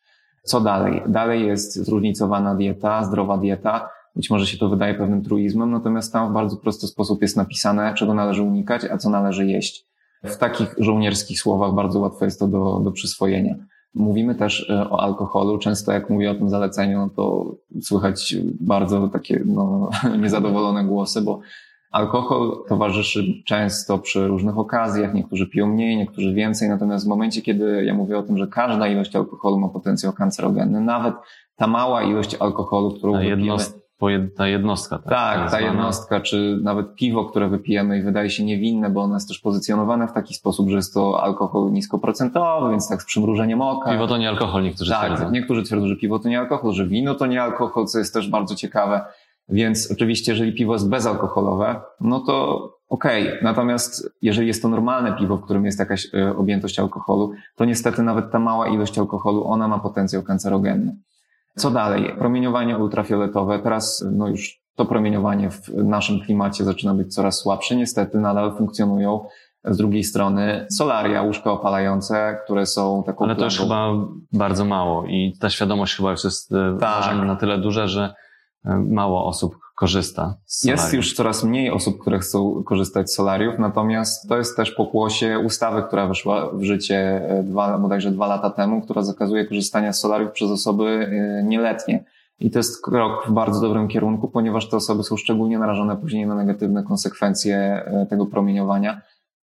Co 0.43 0.61
dalej? 0.61 1.01
Dalej 1.07 1.47
jest 1.47 1.75
zróżnicowana 1.75 2.55
dieta, 2.55 3.03
zdrowa 3.03 3.37
dieta. 3.37 3.89
Być 4.15 4.29
może 4.29 4.47
się 4.47 4.57
to 4.57 4.69
wydaje 4.69 4.93
pewnym 4.93 5.23
truizmem, 5.23 5.71
natomiast 5.71 6.13
tam 6.13 6.29
w 6.29 6.33
bardzo 6.33 6.57
prosty 6.57 6.87
sposób 6.87 7.21
jest 7.21 7.37
napisane, 7.37 7.93
czego 7.93 8.13
należy 8.13 8.43
unikać, 8.43 8.85
a 8.91 8.97
co 8.97 9.09
należy 9.09 9.45
jeść. 9.45 9.85
W 10.23 10.37
takich 10.37 10.75
żołnierskich 10.77 11.39
słowach 11.39 11.73
bardzo 11.73 11.99
łatwo 11.99 12.25
jest 12.25 12.39
to 12.39 12.47
do, 12.47 12.79
do 12.83 12.91
przyswojenia. 12.91 13.55
Mówimy 13.93 14.35
też 14.35 14.69
e, 14.69 14.89
o 14.89 15.01
alkoholu. 15.01 15.57
Często 15.57 15.91
jak 15.91 16.09
mówię 16.09 16.31
o 16.31 16.35
tym 16.35 16.49
zaleceniu, 16.49 17.09
to 17.15 17.55
słychać 17.81 18.35
bardzo 18.59 19.07
takie 19.07 19.43
no, 19.45 19.89
niezadowolone 20.21 20.85
głosy, 20.85 21.21
bo 21.21 21.39
Alkohol 21.91 22.63
towarzyszy 22.67 23.23
często 23.45 23.97
przy 23.97 24.27
różnych 24.27 24.57
okazjach, 24.57 25.13
niektórzy 25.13 25.47
piją 25.47 25.67
mniej, 25.67 25.97
niektórzy 25.97 26.33
więcej, 26.33 26.69
natomiast 26.69 27.05
w 27.05 27.09
momencie, 27.09 27.41
kiedy 27.41 27.83
ja 27.85 27.93
mówię 27.93 28.17
o 28.17 28.23
tym, 28.23 28.37
że 28.37 28.47
każda 28.47 28.87
ilość 28.87 29.15
alkoholu 29.15 29.59
ma 29.59 29.69
potencjał 29.69 30.13
kancerogenny, 30.13 30.81
nawet 30.81 31.13
ta 31.55 31.67
mała 31.67 32.03
ilość 32.03 32.35
alkoholu, 32.35 32.91
którą 32.91 33.13
ta 33.13 33.19
wypijemy... 33.19 33.57
ta 34.37 34.47
jednostka. 34.47 34.97
Tak, 34.97 35.09
tak 35.09 35.51
ta 35.51 35.61
jednostka, 35.61 36.21
czy 36.21 36.59
nawet 36.63 36.95
piwo, 36.95 37.25
które 37.25 37.49
wypijemy 37.49 37.99
i 37.99 38.01
wydaje 38.01 38.29
się 38.29 38.43
niewinne, 38.43 38.89
bo 38.89 39.01
ono 39.01 39.13
jest 39.13 39.27
też 39.27 39.39
pozycjonowane 39.39 40.07
w 40.07 40.13
taki 40.13 40.33
sposób, 40.33 40.69
że 40.69 40.75
jest 40.75 40.93
to 40.93 41.23
alkohol 41.23 41.71
niskoprocentowy, 41.71 42.71
więc 42.71 42.89
tak 42.89 43.01
z 43.01 43.05
przymrużeniem 43.05 43.61
oka. 43.61 43.91
Piwo 43.91 44.07
to 44.07 44.17
nie 44.17 44.29
alkohol, 44.29 44.63
niektórzy 44.63 44.91
tak, 44.91 45.05
twierdzą. 45.05 45.31
niektórzy 45.31 45.63
twierdzą, 45.63 45.87
że 45.87 45.95
piwo 45.95 46.19
to 46.19 46.29
nie 46.29 46.39
alkohol, 46.39 46.73
że 46.73 46.87
wino 46.87 47.15
to 47.15 47.25
nie 47.25 47.41
alkohol, 47.43 47.85
co 47.85 47.99
jest 47.99 48.13
też 48.13 48.29
bardzo 48.29 48.55
ciekawe. 48.55 49.01
Więc 49.49 49.91
oczywiście, 49.91 50.31
jeżeli 50.31 50.53
piwo 50.53 50.73
jest 50.73 50.89
bezalkoholowe, 50.89 51.81
no 52.01 52.19
to 52.19 52.63
okej. 52.89 53.27
Okay. 53.27 53.39
Natomiast 53.43 54.09
jeżeli 54.21 54.47
jest 54.47 54.61
to 54.61 54.67
normalne 54.67 55.15
piwo, 55.15 55.37
w 55.37 55.41
którym 55.41 55.65
jest 55.65 55.79
jakaś 55.79 56.07
e, 56.13 56.37
objętość 56.37 56.79
alkoholu, 56.79 57.31
to 57.55 57.65
niestety 57.65 58.03
nawet 58.03 58.31
ta 58.31 58.39
mała 58.39 58.67
ilość 58.67 58.99
alkoholu, 58.99 59.47
ona 59.47 59.67
ma 59.67 59.79
potencjał 59.79 60.23
kancerogenny. 60.23 60.95
Co 61.55 61.71
dalej? 61.71 62.15
Promieniowanie 62.17 62.77
ultrafioletowe. 62.77 63.59
Teraz 63.59 64.05
no 64.11 64.27
już 64.27 64.59
to 64.75 64.85
promieniowanie 64.85 65.49
w 65.51 65.69
naszym 65.83 66.19
klimacie 66.19 66.63
zaczyna 66.63 66.93
być 66.93 67.13
coraz 67.15 67.37
słabsze. 67.37 67.75
Niestety 67.75 68.19
nadal 68.19 68.57
funkcjonują 68.57 69.25
z 69.65 69.77
drugiej 69.77 70.03
strony 70.03 70.67
solaria, 70.69 71.21
łóżka 71.21 71.51
opalające, 71.51 72.39
które 72.45 72.65
są 72.65 73.03
taką... 73.05 73.25
Ale 73.25 73.35
to 73.35 73.45
już 73.45 73.59
chyba 73.59 73.93
bardzo 74.33 74.65
mało 74.65 75.05
i 75.05 75.33
ta 75.39 75.49
świadomość 75.49 75.95
chyba 75.95 76.11
już 76.11 76.23
jest 76.23 76.51
e, 76.51 76.77
tak. 76.79 77.25
na 77.25 77.35
tyle 77.35 77.57
duża, 77.57 77.87
że 77.87 78.13
mało 78.65 79.25
osób 79.25 79.55
korzysta 79.79 80.37
z 80.45 80.61
solarium? 80.61 80.83
Jest 80.83 80.93
już 80.93 81.13
coraz 81.13 81.43
mniej 81.43 81.71
osób, 81.71 82.01
które 82.01 82.19
chcą 82.19 82.63
korzystać 82.63 83.11
z 83.11 83.15
solariów, 83.15 83.59
natomiast 83.59 84.29
to 84.29 84.37
jest 84.37 84.57
też 84.57 84.71
pokłosie 84.71 85.39
ustawy, 85.39 85.83
która 85.83 86.07
weszła 86.07 86.49
w 86.53 86.63
życie 86.63 86.97
e, 87.29 87.43
dwa, 87.43 87.77
bodajże 87.77 88.11
dwa 88.11 88.27
lata 88.27 88.49
temu, 88.49 88.81
która 88.81 89.01
zakazuje 89.01 89.45
korzystania 89.45 89.93
z 89.93 89.99
solariów 89.99 90.31
przez 90.31 90.51
osoby 90.51 90.85
e, 90.85 91.43
nieletnie. 91.43 92.03
I 92.39 92.51
to 92.51 92.59
jest 92.59 92.83
krok 92.83 93.27
w 93.27 93.31
bardzo 93.31 93.61
dobrym 93.61 93.87
kierunku, 93.87 94.27
ponieważ 94.27 94.69
te 94.69 94.77
osoby 94.77 95.03
są 95.03 95.17
szczególnie 95.17 95.59
narażone 95.59 95.97
później 95.97 96.27
na 96.27 96.35
negatywne 96.35 96.83
konsekwencje 96.83 97.57
e, 97.57 98.05
tego 98.09 98.25
promieniowania. 98.25 99.01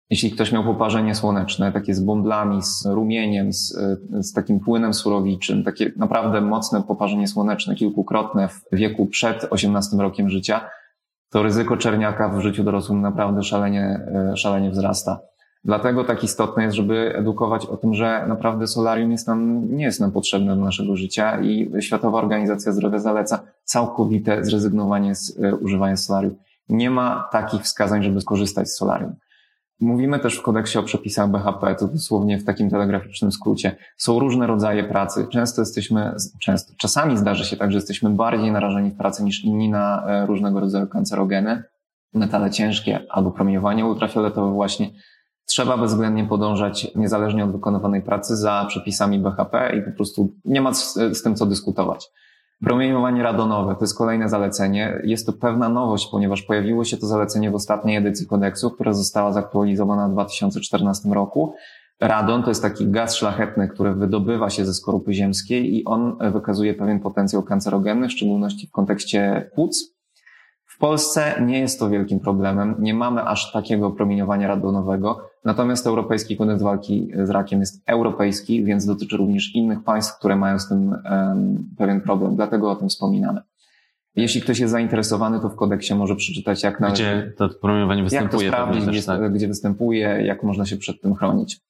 Jeśli 0.10 0.32
ktoś 0.32 0.52
miał 0.52 0.64
poparzenie 0.64 1.16
słoneczne, 1.16 1.72
takie 1.72 1.94
z 1.94 2.00
bąblami, 2.00 2.64
z 2.64 2.86
rumieniem, 2.86 3.54
z, 3.54 3.78
z 4.22 4.34
takim 4.34 4.60
płynem 4.60 4.94
surowiczym, 4.94 5.64
takie 5.64 5.92
naprawdę 5.98 6.42
mocne 6.42 6.84
poparzenie 6.84 7.28
słoneczne, 7.28 7.76
kilkukrotne 7.76 8.48
w 8.48 8.64
wieku 8.72 9.06
przed 9.06 9.48
18 9.50 9.98
rokiem 9.98 10.30
życia, 10.30 10.70
to 11.30 11.44
ryzyko 11.44 11.78
czerniaka 11.78 12.30
w 12.30 12.42
życiu 12.42 12.64
dorosłym 12.64 13.02
naprawdę 13.02 13.44
szalenie, 13.44 14.00
e, 14.32 14.38
szalenie 14.38 14.72
wzrasta. 14.72 15.20
Dlatego 15.64 16.04
tak 16.04 16.24
istotne 16.24 16.64
jest, 16.64 16.76
żeby 16.76 17.16
edukować 17.16 17.66
o 17.66 17.78
tym, 17.78 17.94
że 17.94 18.26
naprawdę 18.28 18.68
solarium 18.68 19.12
jest 19.12 19.28
nam, 19.28 19.68
nie 19.76 19.84
jest 19.84 20.00
nam 20.00 20.12
potrzebne 20.12 20.56
do 20.56 20.62
naszego 20.62 20.96
życia 20.96 21.42
i 21.42 21.72
Światowa 21.80 22.18
Organizacja 22.18 22.72
Zdrowia 22.72 23.00
zaleca 23.00 23.44
całkowite 23.64 24.46
zrezygnowanie 24.46 25.16
z 25.16 25.40
e, 25.40 25.56
używania 25.56 25.98
solarium. 25.98 26.36
Nie 26.70 26.90
ma 26.90 27.30
takich 27.32 27.62
wskazań, 27.62 28.04
żeby 28.04 28.22
skorzystać 28.22 28.70
z 28.70 28.78
solarium. 28.78 29.16
Mówimy 29.80 30.20
też 30.20 30.38
w 30.38 30.42
kodeksie 30.42 30.78
o 30.78 30.84
przepisach 30.84 31.30
BHP, 31.30 31.76
to 31.76 31.88
dosłownie 31.88 32.38
w 32.38 32.46
takim 32.46 32.70
telegraficznym 32.70 33.32
skrócie. 33.32 33.76
Są 33.98 34.20
różne 34.20 34.48
rodzaje 34.48 34.84
pracy. 34.84 35.28
Często 35.32 35.62
jesteśmy, 35.62 36.16
często, 36.40 36.74
czasami 36.78 37.18
zdarzy 37.18 37.46
się 37.46 37.58
tak, 37.58 37.72
że 37.72 37.78
jesteśmy 37.78 38.10
bardziej 38.10 38.52
narażeni 38.52 38.92
w 38.92 38.98
pracy 38.98 39.24
niż 39.24 39.44
inni 39.44 39.70
na 39.70 40.06
e, 40.08 40.26
różnego 40.26 40.60
rodzaju 40.60 40.88
kancerogeny, 40.88 41.64
metale 42.14 42.52
ciężkie 42.52 43.00
albo 43.10 43.32
promieniowanie 43.32 43.86
ultrafioletowe 43.86 44.54
właśnie. 44.54 44.90
Trzeba 45.46 45.78
bezwzględnie 45.78 46.26
podążać, 46.26 46.88
niezależnie 46.96 47.44
od 47.44 47.52
wykonywanej 47.52 48.02
pracy, 48.02 48.38
za 48.38 48.66
przepisami 48.68 49.20
BHP 49.20 49.76
i 49.78 49.82
po 49.82 49.92
prostu 49.92 50.34
nie 50.46 50.62
ma 50.62 50.74
z, 50.74 50.94
z 50.94 51.24
tym 51.24 51.36
co 51.36 51.46
dyskutować. 51.46 52.10
Promieniowanie 52.64 53.24
radonowe 53.24 53.76
to 53.76 53.82
jest 53.82 53.98
kolejne 53.98 54.30
zalecenie. 54.30 55.02
Jest 55.04 55.26
to 55.26 55.34
pewna 55.34 55.70
nowość, 55.70 56.08
ponieważ 56.12 56.42
pojawiło 56.42 56.86
się 56.86 56.98
to 56.98 57.08
zalecenie 57.08 57.52
w 57.52 57.56
ostatniej 57.56 57.98
edycji 57.98 58.28
kodeksu, 58.28 58.72
która 58.72 58.94
została 58.94 59.32
zaktualizowana 59.34 60.10
w 60.10 60.12
2014 60.12 61.10
roku. 61.10 61.54
Radon 62.02 62.44
to 62.44 62.50
jest 62.52 62.62
taki 62.62 62.88
gaz 62.88 63.16
szlachetny, 63.16 63.68
który 63.68 63.94
wydobywa 63.96 64.50
się 64.50 64.66
ze 64.66 64.74
skorupy 64.74 65.14
ziemskiej 65.14 65.76
i 65.76 65.86
on 65.86 66.18
wykazuje 66.32 66.74
pewien 66.74 67.00
potencjał 67.00 67.44
kancerogenny, 67.44 68.08
w 68.08 68.12
szczególności 68.12 68.68
w 68.68 68.72
kontekście 68.72 69.52
płuc. 69.56 69.99
W 70.80 70.82
Polsce 70.82 71.42
nie 71.46 71.60
jest 71.60 71.80
to 71.80 71.90
wielkim 71.90 72.20
problemem, 72.20 72.76
nie 72.80 72.94
mamy 72.94 73.24
aż 73.24 73.52
takiego 73.52 73.92
promieniowania 73.92 74.48
radonowego, 74.48 75.30
natomiast 75.46 75.88
Europejski 75.88 76.38
Kodeks 76.38 76.62
Walki 76.64 77.12
z 77.24 77.30
Rakiem 77.30 77.60
jest 77.60 77.84
europejski, 77.86 78.64
więc 78.64 78.86
dotyczy 78.86 79.18
również 79.18 79.56
innych 79.56 79.84
państw, 79.84 80.20
które 80.20 80.36
mają 80.36 80.60
z 80.60 80.70
tym 80.70 80.96
pewien 81.78 82.02
problem, 82.02 82.36
dlatego 82.36 82.72
o 82.72 82.76
tym 82.76 82.90
wspominamy. 82.90 83.42
Jeśli 84.16 84.42
ktoś 84.42 84.60
jest 84.60 84.72
zainteresowany, 84.72 85.40
to 85.40 85.50
w 85.50 85.56
kodeksie 85.56 85.96
może 85.96 86.16
przeczytać, 86.16 86.64
jak 86.64 86.80
należy, 86.80 87.04
Gdzie 87.04 87.34
to 87.38 87.50
promieniowanie 87.62 88.04
występuje. 88.04 88.46
Jak 88.46 88.56
to 88.56 88.62
sprawdzić, 88.62 88.86
gdzie, 88.86 89.04
tak. 89.04 89.34
gdzie 89.34 89.48
występuje, 89.48 90.22
jak 90.26 90.44
można 90.44 90.66
się 90.66 90.78
przed 90.78 91.02
tym 91.02 91.16
chronić. 91.16 91.62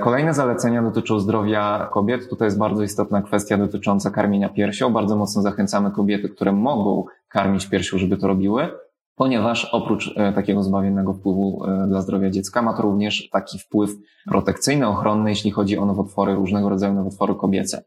Kolejne 0.00 0.34
zalecenia 0.34 0.82
dotyczą 0.82 1.20
zdrowia 1.20 1.88
kobiet. 1.92 2.28
Tutaj 2.28 2.46
jest 2.46 2.58
bardzo 2.58 2.82
istotna 2.82 3.22
kwestia 3.22 3.58
dotycząca 3.58 4.10
karmienia 4.10 4.48
piersią. 4.48 4.92
Bardzo 4.92 5.16
mocno 5.16 5.42
zachęcamy 5.42 5.90
kobiety, 5.90 6.28
które 6.28 6.52
mogą 6.52 7.04
karmić 7.28 7.66
piersią, 7.66 7.98
żeby 7.98 8.16
to 8.16 8.26
robiły, 8.26 8.68
ponieważ 9.14 9.64
oprócz 9.64 10.14
e, 10.16 10.32
takiego 10.32 10.62
zbawiennego 10.62 11.14
wpływu 11.14 11.64
e, 11.64 11.86
dla 11.88 12.02
zdrowia 12.02 12.30
dziecka 12.30 12.62
ma 12.62 12.74
to 12.74 12.82
również 12.82 13.28
taki 13.30 13.58
wpływ 13.58 13.90
protekcyjny, 14.28 14.88
ochronny, 14.88 15.30
jeśli 15.30 15.50
chodzi 15.50 15.78
o 15.78 15.86
nowotwory, 15.86 16.34
różnego 16.34 16.68
rodzaju 16.68 16.94
nowotwory 16.94 17.34
kobiece. 17.34 17.84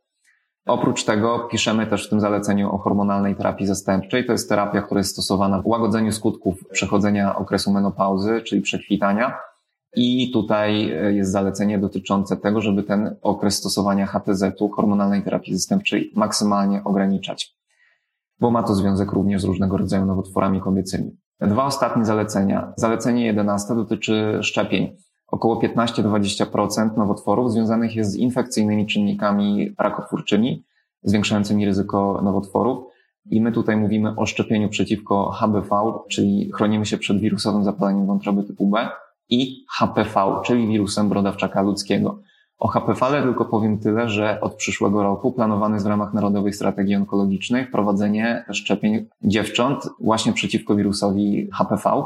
Oprócz 0.65 1.03
tego 1.03 1.39
piszemy 1.39 1.88
też 1.88 2.08
w 2.08 2.10
tym 2.10 2.20
zaleceniu 2.20 2.75
o 2.75 2.77
hormonalnej 2.77 3.36
terapii 3.36 3.68
zastępczej. 3.68 4.25
To 4.25 4.32
jest 4.32 4.50
terapia, 4.50 4.82
która 4.82 5.00
jest 5.00 5.12
stosowana 5.12 5.62
w 5.62 5.68
łagodzeniu 5.68 6.12
skutków 6.12 6.68
przechodzenia 6.72 7.36
okresu 7.36 7.72
menopauzy, 7.72 8.41
czyli 8.41 8.62
przekwitania 8.62 9.34
i 9.95 10.31
tutaj 10.31 10.91
e, 10.91 11.13
jest 11.13 11.31
zalecenie 11.31 11.79
dotyczące 11.79 12.38
tego, 12.38 12.62
żeby 12.62 12.83
ten 12.83 13.15
okres 13.21 13.57
stosowania 13.57 14.05
HTZ-u, 14.05 14.69
hormonalnej 14.69 15.24
terapii 15.24 15.53
zastępczej, 15.53 16.12
maksymalnie 16.15 16.83
ograniczać, 16.83 17.55
bo 18.39 18.51
ma 18.51 18.63
to 18.63 18.75
związek 18.75 19.12
również 19.12 19.41
z 19.41 19.45
różnego 19.45 19.77
rodzaju 19.77 20.05
nowotworami 20.05 20.62
kobiecymi. 20.62 21.17
Dwa 21.41 21.65
ostatnie 21.65 22.05
zalecenia. 22.05 22.74
Zalecenie 22.77 23.25
11 23.25 23.75
dotyczy 23.75 24.39
szczepień. 24.41 24.95
Około 25.27 25.62
15-20% 25.62 26.98
nowotworów 26.98 27.51
związanych 27.51 27.95
jest 27.95 28.12
z 28.12 28.15
infekcyjnymi 28.15 28.88
czynnikami 28.88 29.75
rakotwórczymi, 29.79 30.65
zwiększającymi 31.03 31.65
ryzyko 31.65 32.21
nowotworów. 32.24 32.83
I 33.25 33.41
my 33.41 33.51
tutaj 33.51 33.77
mówimy 33.77 34.15
o 34.15 34.25
szczepieniu 34.25 34.69
przeciwko 34.69 35.31
HBV, 35.31 35.93
czyli 36.10 36.51
chronimy 36.55 36.86
się 36.86 36.98
przed 36.98 37.19
wirusowym 37.19 37.63
zapaleniem 37.63 38.05
wątroby 38.05 38.43
typu 38.43 38.67
B 38.67 38.89
i 39.31 39.65
HPV, 39.79 40.41
czyli 40.45 40.67
wirusem 40.67 41.09
brodawczaka 41.09 41.61
ludzkiego. 41.61 42.21
O 42.57 42.67
HPV 42.67 43.21
tylko 43.23 43.45
powiem 43.45 43.79
tyle, 43.79 44.09
że 44.09 44.41
od 44.41 44.55
przyszłego 44.55 45.03
roku 45.03 45.31
planowane 45.31 45.75
jest 45.75 45.85
w 45.85 45.89
ramach 45.89 46.13
Narodowej 46.13 46.53
Strategii 46.53 46.95
Onkologicznej 46.95 47.65
wprowadzenie 47.65 48.45
szczepień 48.51 49.07
dziewcząt 49.21 49.89
właśnie 50.00 50.33
przeciwko 50.33 50.75
wirusowi 50.75 51.50
HPV, 51.53 52.03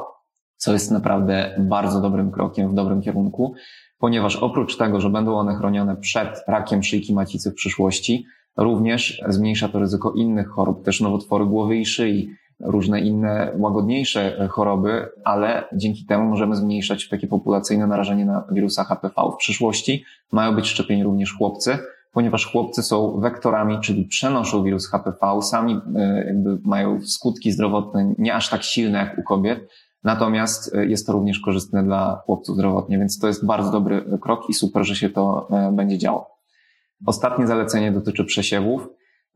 co 0.58 0.74
jest 0.74 0.92
naprawdę 0.92 1.56
bardzo 1.60 2.02
dobrym 2.02 2.32
krokiem 2.32 2.72
w 2.72 2.74
dobrym 2.74 3.02
kierunku, 3.02 3.56
ponieważ 3.98 4.36
oprócz 4.36 4.78
tego, 4.78 5.02
że 5.02 5.10
będą 5.10 5.36
one 5.36 5.56
chronione 5.56 5.96
przed 5.98 6.44
rakiem 6.48 6.84
szyjki 6.84 7.14
macicy 7.14 7.52
w 7.52 7.56
przyszłości, 7.56 8.26
również 8.58 9.22
zmniejsza 9.28 9.70
to 9.70 9.80
ryzyko 9.80 10.12
innych 10.12 10.48
chorób, 10.48 10.86
też 10.86 11.02
nowotwory 11.02 11.46
głowy 11.46 11.78
i 11.78 11.86
szyi, 11.86 12.30
różne 12.60 13.02
inne 13.02 13.52
łagodniejsze 13.58 14.48
choroby, 14.52 15.10
ale 15.24 15.64
dzięki 15.74 16.06
temu 16.06 16.30
możemy 16.30 16.56
zmniejszać 16.56 17.10
takie 17.10 17.28
populacyjne 17.28 17.88
narażenie 17.88 18.26
na 18.26 18.48
wirusa 18.52 18.84
HPV. 18.84 19.14
W 19.34 19.38
przyszłości 19.38 20.04
mają 20.32 20.56
być 20.56 20.68
szczepieni 20.68 21.04
również 21.04 21.34
chłopcy, 21.34 21.78
ponieważ 22.12 22.52
chłopcy 22.52 22.84
są 22.84 23.20
wektorami, 23.20 23.80
czyli 23.80 24.06
przenoszą 24.06 24.64
wirus 24.64 24.90
HPV, 24.90 25.42
sami 25.42 25.80
e, 25.96 26.26
jakby 26.28 26.58
mają 26.64 27.02
skutki 27.02 27.52
zdrowotne 27.52 28.14
nie 28.18 28.34
aż 28.36 28.50
tak 28.50 28.64
silne 28.64 28.98
jak 28.98 29.18
u 29.18 29.24
kobiet, 29.24 29.70
natomiast 30.04 30.76
e, 30.76 30.86
jest 30.86 31.08
to 31.08 31.14
również 31.14 31.40
korzystne 31.40 31.84
dla 31.84 32.22
chłopców 32.26 32.56
zdrowotnie, 32.56 33.00
więc 33.00 33.20
to 33.20 33.28
jest 33.28 33.46
bardzo 33.46 33.72
dobry 33.72 34.06
krok 34.22 34.50
i 34.50 34.54
super, 34.54 34.84
że 34.84 34.96
się 34.96 35.10
to 35.10 35.48
e, 35.52 35.72
będzie 35.72 35.98
działo. 35.98 36.36
Ostatnie 37.06 37.48
zalecenie 37.48 37.92
dotyczy 37.92 38.26
przesiewów. 38.26 38.88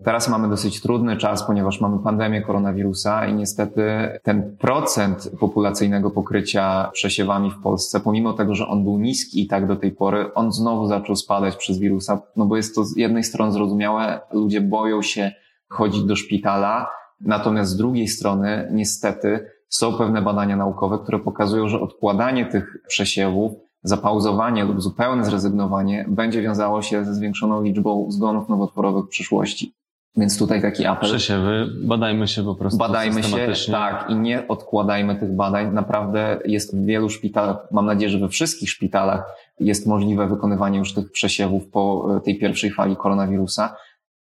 Teraz 0.04 0.30
mamy 0.30 0.50
dosyć 0.50 0.82
trudny 0.82 1.18
czas, 1.18 1.44
ponieważ 1.48 1.82
mamy 1.82 2.00
pandemię 2.00 2.42
koronawirusa 2.42 3.28
i 3.28 3.34
niestety 3.34 3.84
ten 4.24 4.58
procent 4.58 5.32
populacyjnego 5.40 6.12
pokrycia 6.12 6.90
przesiewami 6.94 7.52
w 7.52 7.62
Polsce, 7.64 8.00
pomimo 8.00 8.34
tego, 8.34 8.56
że 8.56 8.68
on 8.68 8.84
był 8.84 9.00
niski 9.00 9.42
i 9.42 9.48
tak 9.48 9.68
do 9.68 9.76
tej 9.76 9.92
pory, 9.92 10.34
on 10.34 10.52
znowu 10.52 10.88
zaczął 10.88 11.16
spadać 11.16 11.56
przez 11.56 11.80
wirusa, 11.80 12.22
no 12.36 12.46
bo 12.46 12.58
jest 12.58 12.76
to 12.76 12.84
z 12.84 12.98
jednej 12.98 13.24
strony 13.24 13.52
zrozumiałe, 13.52 14.22
ludzie 14.32 14.62
boją 14.62 15.02
się 15.02 15.32
chodzić 15.70 16.04
do 16.04 16.16
szpitala, 16.16 16.90
natomiast 17.22 17.72
z 17.72 17.78
drugiej 17.78 18.08
strony 18.08 18.70
niestety 18.72 19.50
są 19.70 19.94
pewne 19.94 20.22
badania 20.22 20.56
naukowe, 20.56 21.00
które 21.00 21.20
pokazują, 21.20 21.68
że 21.68 21.80
odkładanie 21.80 22.46
tych 22.46 22.78
przesiewów 22.88 23.52
zapauzowanie 23.84 24.64
lub 24.64 24.82
zupełne 24.82 25.26
zrezygnowanie 25.26 26.06
będzie 26.08 26.42
wiązało 26.42 26.82
się 26.82 27.06
ze 27.06 27.14
zwiększoną 27.14 27.62
liczbą 27.62 28.12
zgonów 28.12 28.50
nowotworowych 28.50 29.06
w 29.06 29.10
przyszłości. 29.10 29.79
Więc 30.18 30.40
tutaj 30.40 30.62
taki 30.62 30.86
apel. 30.86 31.10
Przesiewy, 31.10 31.68
badajmy 31.84 32.28
się 32.28 32.44
po 32.44 32.56
prostu. 32.56 32.80
Badajmy 32.80 33.24
się, 33.24 33.72
tak, 33.72 34.10
i 34.10 34.16
nie 34.16 34.48
odkładajmy 34.48 35.16
tych 35.16 35.36
badań. 35.36 35.74
Naprawdę 35.74 36.40
jest 36.46 36.78
w 36.78 36.86
wielu 36.86 37.10
szpitalach, 37.10 37.58
mam 37.72 37.86
nadzieję, 37.86 38.10
że 38.10 38.20
we 38.20 38.30
wszystkich 38.30 38.70
szpitalach 38.70 39.24
jest 39.60 39.88
możliwe 39.88 40.28
wykonywanie 40.28 40.80
już 40.80 40.94
tych 40.94 41.12
przesiewów 41.12 41.68
po 41.68 42.08
e, 42.18 42.22
tej 42.22 42.40
pierwszej 42.40 42.72
fali 42.72 42.96
koronawirusa. 42.96 43.76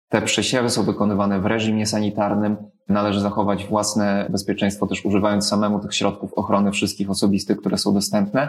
Te 0.09 0.23
przesiewy 0.23 0.71
są 0.71 0.83
wykonywane 0.83 1.41
w 1.41 1.47
reżimie 1.47 1.87
sanitarnym. 1.87 2.57
Należy 2.89 3.21
zachować 3.21 3.67
własne 3.67 4.27
bezpieczeństwo, 4.31 4.87
też 4.87 5.05
używając 5.05 5.49
samemu 5.49 5.81
tych 5.81 5.95
środków 5.95 6.35
ochrony 6.35 6.73
wszystkich 6.73 7.11
osobistych, 7.11 7.57
które 7.57 7.79
są 7.79 7.95
dostępne 7.95 8.49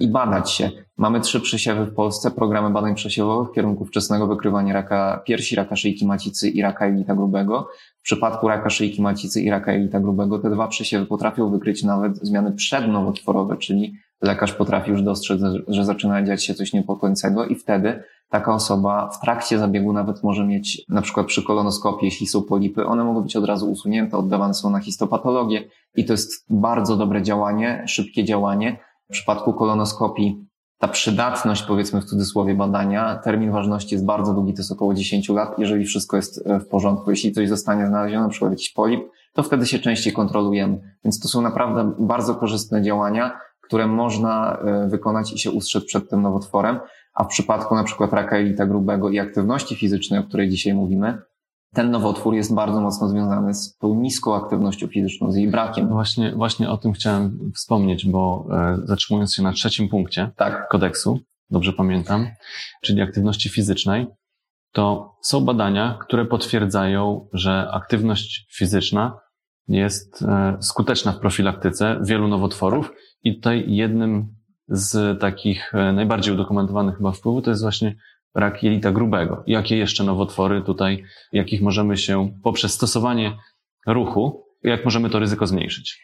i 0.00 0.08
badać 0.08 0.50
się. 0.50 0.70
Mamy 0.96 1.20
trzy 1.20 1.40
przesiewy 1.40 1.86
w 1.86 1.94
Polsce, 1.94 2.30
programy 2.30 2.70
badań 2.70 2.94
przesiewowych 2.94 3.48
w 3.48 3.54
kierunku 3.54 3.84
wczesnego 3.84 4.26
wykrywania 4.26 4.72
raka 4.72 5.22
piersi, 5.26 5.56
raka 5.56 5.76
szyjki 5.76 6.06
macicy 6.06 6.48
i 6.48 6.62
raka 6.62 6.86
jelita 6.86 7.14
grubego. 7.14 7.68
W 7.98 8.02
przypadku 8.02 8.48
raka 8.48 8.70
szyjki 8.70 9.02
macicy 9.02 9.42
i 9.42 9.50
raka 9.50 9.72
jelita 9.72 10.00
grubego 10.00 10.38
te 10.38 10.50
dwa 10.50 10.68
przesiewy 10.68 11.06
potrafią 11.06 11.50
wykryć 11.50 11.82
nawet 11.82 12.18
zmiany 12.18 12.52
przednowotworowe, 12.52 13.56
czyli 13.56 13.94
lekarz 14.22 14.52
potrafi 14.52 14.90
już 14.90 15.02
dostrzec, 15.02 15.40
że 15.68 15.84
zaczyna 15.84 16.22
dziać 16.22 16.44
się 16.44 16.54
coś 16.54 16.72
niepokojącego 16.72 17.46
i 17.46 17.54
wtedy 17.54 18.02
taka 18.28 18.54
osoba 18.54 19.10
w 19.10 19.20
trakcie 19.20 19.58
zabiegu 19.58 19.92
nawet 19.92 20.22
może 20.22 20.46
mieć, 20.46 20.84
na 20.88 21.02
przykład 21.02 21.26
przy 21.26 21.42
kolonoskopii, 21.42 22.06
jeśli 22.06 22.26
są 22.26 22.42
polipy, 22.42 22.86
one 22.86 23.04
mogą 23.04 23.20
być 23.20 23.36
od 23.36 23.44
razu 23.44 23.70
usunięte, 23.70 24.16
oddawane 24.16 24.54
są 24.54 24.70
na 24.70 24.80
histopatologię 24.80 25.64
i 25.94 26.04
to 26.04 26.12
jest 26.12 26.46
bardzo 26.50 26.96
dobre 26.96 27.22
działanie, 27.22 27.84
szybkie 27.86 28.24
działanie. 28.24 28.78
W 29.12 29.14
przypadku 29.14 29.52
kolonoskopii 29.54 30.46
ta 30.78 30.88
przydatność, 30.88 31.62
powiedzmy 31.62 32.00
w 32.00 32.04
cudzysłowie, 32.04 32.54
badania, 32.54 33.20
termin 33.24 33.52
ważności 33.52 33.94
jest 33.94 34.04
bardzo 34.04 34.34
długi, 34.34 34.54
to 34.54 34.60
jest 34.60 34.72
około 34.72 34.94
10 34.94 35.28
lat, 35.28 35.58
jeżeli 35.58 35.84
wszystko 35.84 36.16
jest 36.16 36.46
e, 36.46 36.60
w 36.60 36.68
porządku. 36.68 37.10
Jeśli 37.10 37.32
coś 37.32 37.48
zostanie 37.48 37.86
znalezione, 37.86 38.22
na 38.22 38.28
przykład 38.28 38.50
jakiś 38.50 38.72
polip, 38.72 39.00
to 39.32 39.42
wtedy 39.42 39.66
się 39.66 39.78
częściej 39.78 40.12
kontrolujemy. 40.12 40.80
Więc 41.04 41.20
to 41.20 41.28
są 41.28 41.42
naprawdę 41.42 41.92
bardzo 41.98 42.34
korzystne 42.34 42.82
działania, 42.82 43.40
które 43.60 43.86
można 43.86 44.58
e, 44.58 44.88
wykonać 44.88 45.32
i 45.32 45.38
się 45.38 45.50
ustrzec 45.50 45.84
przed 45.84 46.10
tym 46.10 46.22
nowotworem. 46.22 46.78
A 47.14 47.24
w 47.24 47.28
przypadku 47.28 47.74
na 47.74 47.84
przykład 47.84 48.12
raka 48.12 48.38
jelita 48.38 48.66
grubego 48.66 49.10
i 49.10 49.18
aktywności 49.18 49.76
fizycznej, 49.76 50.20
o 50.20 50.24
której 50.24 50.48
dzisiaj 50.48 50.74
mówimy, 50.74 51.22
ten 51.74 51.90
nowotwór 51.90 52.34
jest 52.34 52.54
bardzo 52.54 52.80
mocno 52.80 53.08
związany 53.08 53.54
z 53.54 53.76
tą 53.76 53.94
niską 53.94 54.34
aktywnością 54.34 54.86
fizyczną, 54.86 55.32
z 55.32 55.36
jej 55.36 55.50
brakiem. 55.50 55.88
Właśnie, 55.88 56.32
właśnie 56.32 56.70
o 56.70 56.78
tym 56.78 56.92
chciałem 56.92 57.52
wspomnieć, 57.54 58.06
bo 58.06 58.46
e, 58.50 58.76
zatrzymując 58.84 59.34
się 59.34 59.42
na 59.42 59.52
trzecim 59.52 59.88
punkcie 59.88 60.30
tak. 60.36 60.68
kodeksu, 60.68 61.20
dobrze 61.50 61.72
pamiętam, 61.72 62.26
czyli 62.82 63.02
aktywności 63.02 63.48
fizycznej, 63.48 64.06
to 64.72 65.14
są 65.22 65.40
badania, 65.40 65.98
które 66.00 66.24
potwierdzają, 66.24 67.28
że 67.32 67.68
aktywność 67.72 68.46
fizyczna 68.56 69.18
jest 69.68 70.22
e, 70.22 70.56
skuteczna 70.60 71.12
w 71.12 71.20
profilaktyce 71.20 72.00
wielu 72.02 72.28
nowotworów 72.28 72.92
i 73.22 73.34
tutaj 73.34 73.64
jednym 73.66 74.34
z 74.68 75.20
takich 75.20 75.74
e, 75.74 75.92
najbardziej 75.92 76.34
udokumentowanych 76.34 76.96
chyba 76.96 77.12
wpływów 77.12 77.44
to 77.44 77.50
jest 77.50 77.62
właśnie 77.62 77.96
rak 78.34 78.62
jelita 78.62 78.92
grubego. 78.92 79.42
Jakie 79.46 79.76
jeszcze 79.76 80.04
nowotwory 80.04 80.62
tutaj, 80.62 81.04
jakich 81.32 81.62
możemy 81.62 81.96
się 81.96 82.30
poprzez 82.42 82.72
stosowanie 82.72 83.36
ruchu, 83.86 84.44
jak 84.62 84.84
możemy 84.84 85.10
to 85.10 85.18
ryzyko 85.18 85.46
zmniejszyć? 85.46 86.02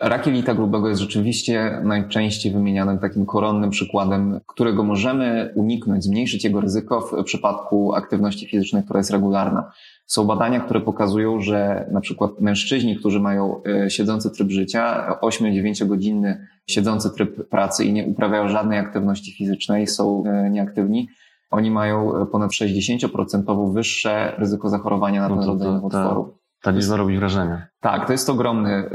Rak 0.00 0.26
jelita 0.26 0.54
grubego 0.54 0.88
jest 0.88 1.00
rzeczywiście 1.00 1.80
najczęściej 1.84 2.52
wymienianym 2.52 2.98
takim 2.98 3.26
koronnym 3.26 3.70
przykładem, 3.70 4.40
którego 4.46 4.84
możemy 4.84 5.52
uniknąć, 5.54 6.04
zmniejszyć 6.04 6.44
jego 6.44 6.60
ryzyko 6.60 7.00
w 7.00 7.24
przypadku 7.24 7.94
aktywności 7.94 8.46
fizycznej, 8.46 8.82
która 8.84 9.00
jest 9.00 9.10
regularna. 9.10 9.72
Są 10.06 10.24
badania, 10.24 10.60
które 10.60 10.80
pokazują, 10.80 11.40
że 11.40 11.88
na 11.92 12.00
przykład 12.00 12.40
mężczyźni, 12.40 12.96
którzy 12.96 13.20
mają 13.20 13.62
e, 13.62 13.90
siedzący 13.90 14.30
tryb 14.30 14.50
życia, 14.50 15.16
8-9 15.22 15.86
godzinny 15.86 16.46
siedzący 16.66 17.10
tryb 17.10 17.48
pracy 17.48 17.84
i 17.84 17.92
nie 17.92 18.04
uprawiają 18.04 18.48
żadnej 18.48 18.78
aktywności 18.78 19.32
fizycznej, 19.32 19.86
są 19.86 20.24
e, 20.26 20.50
nieaktywni, 20.50 21.08
oni 21.54 21.70
mają 21.70 22.26
ponad 22.32 22.50
60% 22.50 23.72
wyższe 23.72 24.34
ryzyko 24.38 24.68
zachorowania 24.68 25.20
na 25.20 25.28
no 25.28 25.40
ten 25.40 25.46
rodzaj 25.48 25.72
nowotworu. 25.72 26.38
Ta 26.62 26.70
liczba 26.70 26.96
robi 26.96 27.18
wrażenie. 27.18 27.66
Tak, 27.80 28.06
to 28.06 28.12
jest 28.12 28.30
ogromny, 28.30 28.90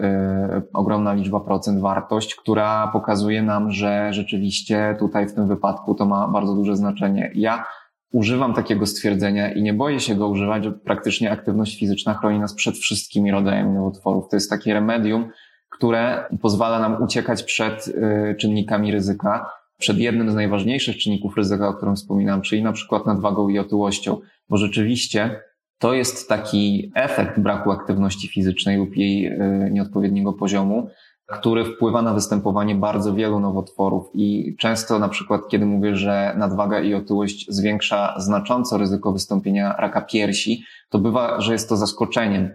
y, 0.58 0.72
ogromna 0.74 1.14
liczba 1.14 1.40
procent 1.40 1.82
wartość, 1.82 2.36
która 2.36 2.88
pokazuje 2.88 3.44
nam, 3.44 3.72
że 3.72 4.14
rzeczywiście 4.14 4.96
tutaj 5.00 5.28
w 5.28 5.34
tym 5.34 5.48
wypadku 5.48 5.96
to 5.96 6.06
ma 6.06 6.28
bardzo 6.28 6.54
duże 6.56 6.76
znaczenie. 6.76 7.32
Ja 7.36 7.66
używam 8.12 8.54
takiego 8.54 8.86
stwierdzenia 8.86 9.52
i 9.52 9.62
nie 9.62 9.74
boję 9.74 10.00
się 10.00 10.16
go 10.16 10.28
używać, 10.28 10.64
że 10.64 10.72
praktycznie 10.72 11.32
aktywność 11.32 11.80
fizyczna 11.80 12.14
chroni 12.14 12.40
nas 12.40 12.54
przed 12.54 12.76
wszystkimi 12.76 13.32
rodzajami 13.32 13.74
nowotworów. 13.74 14.30
To 14.30 14.36
jest 14.36 14.50
takie 14.50 14.74
remedium, 14.74 15.30
które 15.70 16.26
pozwala 16.42 16.80
nam 16.80 17.04
uciekać 17.04 17.44
przed 17.44 17.88
y, 17.88 18.36
czynnikami 18.40 18.92
ryzyka, 18.92 19.50
przed 19.80 19.98
jednym 19.98 20.32
z 20.32 20.36
najważniejszych 20.36 20.98
czynników 20.98 21.38
ryzyka, 21.38 21.68
o 21.68 21.74
którym 21.74 21.96
wspominam, 21.96 22.42
czyli 22.42 22.64
na 22.64 22.72
przykład 22.72 23.06
nadwagą 23.06 23.50
i 23.50 23.60
otyłością, 23.60 24.18
bo 24.50 24.58
rzeczywiście 24.58 25.42
to 25.78 25.94
jest 25.94 26.30
taki 26.30 26.92
efekt 26.96 27.40
braku 27.40 27.72
aktywności 27.72 28.28
fizycznej 28.28 28.78
lub 28.78 28.98
jej 28.98 29.26
e, 29.26 29.70
nieodpowiedniego 29.72 30.34
poziomu, 30.34 30.90
który 31.26 31.66
wpływa 31.66 32.02
na 32.02 32.14
występowanie 32.14 32.76
bardzo 32.76 33.14
wielu 33.14 33.40
nowotworów 33.40 34.10
i 34.14 34.56
często 34.60 35.00
na 35.00 35.10
przykład, 35.10 35.42
kiedy 35.50 35.66
mówię, 35.66 35.96
że 35.96 36.36
nadwaga 36.38 36.82
i 36.82 36.94
otyłość 36.94 37.46
zwiększa 37.50 38.16
znacząco 38.18 38.78
ryzyko 38.78 39.12
wystąpienia 39.12 39.76
raka 39.78 40.02
piersi, 40.02 40.64
to 40.90 41.00
bywa, 41.00 41.42
że 41.42 41.54
jest 41.54 41.70
to 41.70 41.78
zaskoczeniem, 41.78 42.50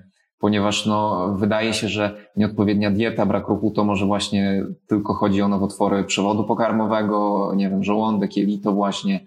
ponieważ 0.44 0.86
no, 0.86 1.28
wydaje 1.38 1.72
się, 1.72 1.88
że 1.88 2.16
nieodpowiednia 2.36 2.90
dieta, 2.90 3.26
brak 3.26 3.48
ruchu 3.48 3.70
to 3.70 3.84
może 3.84 4.06
właśnie 4.06 4.64
tylko 4.86 5.14
chodzi 5.14 5.42
o 5.42 5.48
nowotwory 5.48 6.04
przewodu 6.04 6.44
pokarmowego, 6.44 7.52
nie 7.56 7.70
wiem, 7.70 7.84
żołądek, 7.84 8.36
jelito 8.36 8.72
właśnie, 8.72 9.20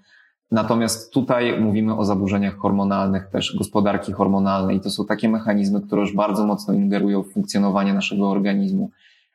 Natomiast 0.51 1.13
tutaj 1.13 1.61
mówimy 1.61 1.97
o 1.97 2.05
zaburzeniach 2.05 2.57
hormonalnych, 2.57 3.27
też 3.27 3.55
gospodarki 3.57 4.11
hormonalnej. 4.11 4.79
To 4.79 4.89
są 4.89 5.05
takie 5.05 5.29
mechanizmy, 5.29 5.81
które 5.81 6.01
już 6.01 6.15
bardzo 6.15 6.45
mocno 6.45 6.73
ingerują 6.73 7.23
w 7.23 7.31
funkcjonowanie 7.31 7.93
naszego 7.93 8.29
organizmu. 8.29 8.89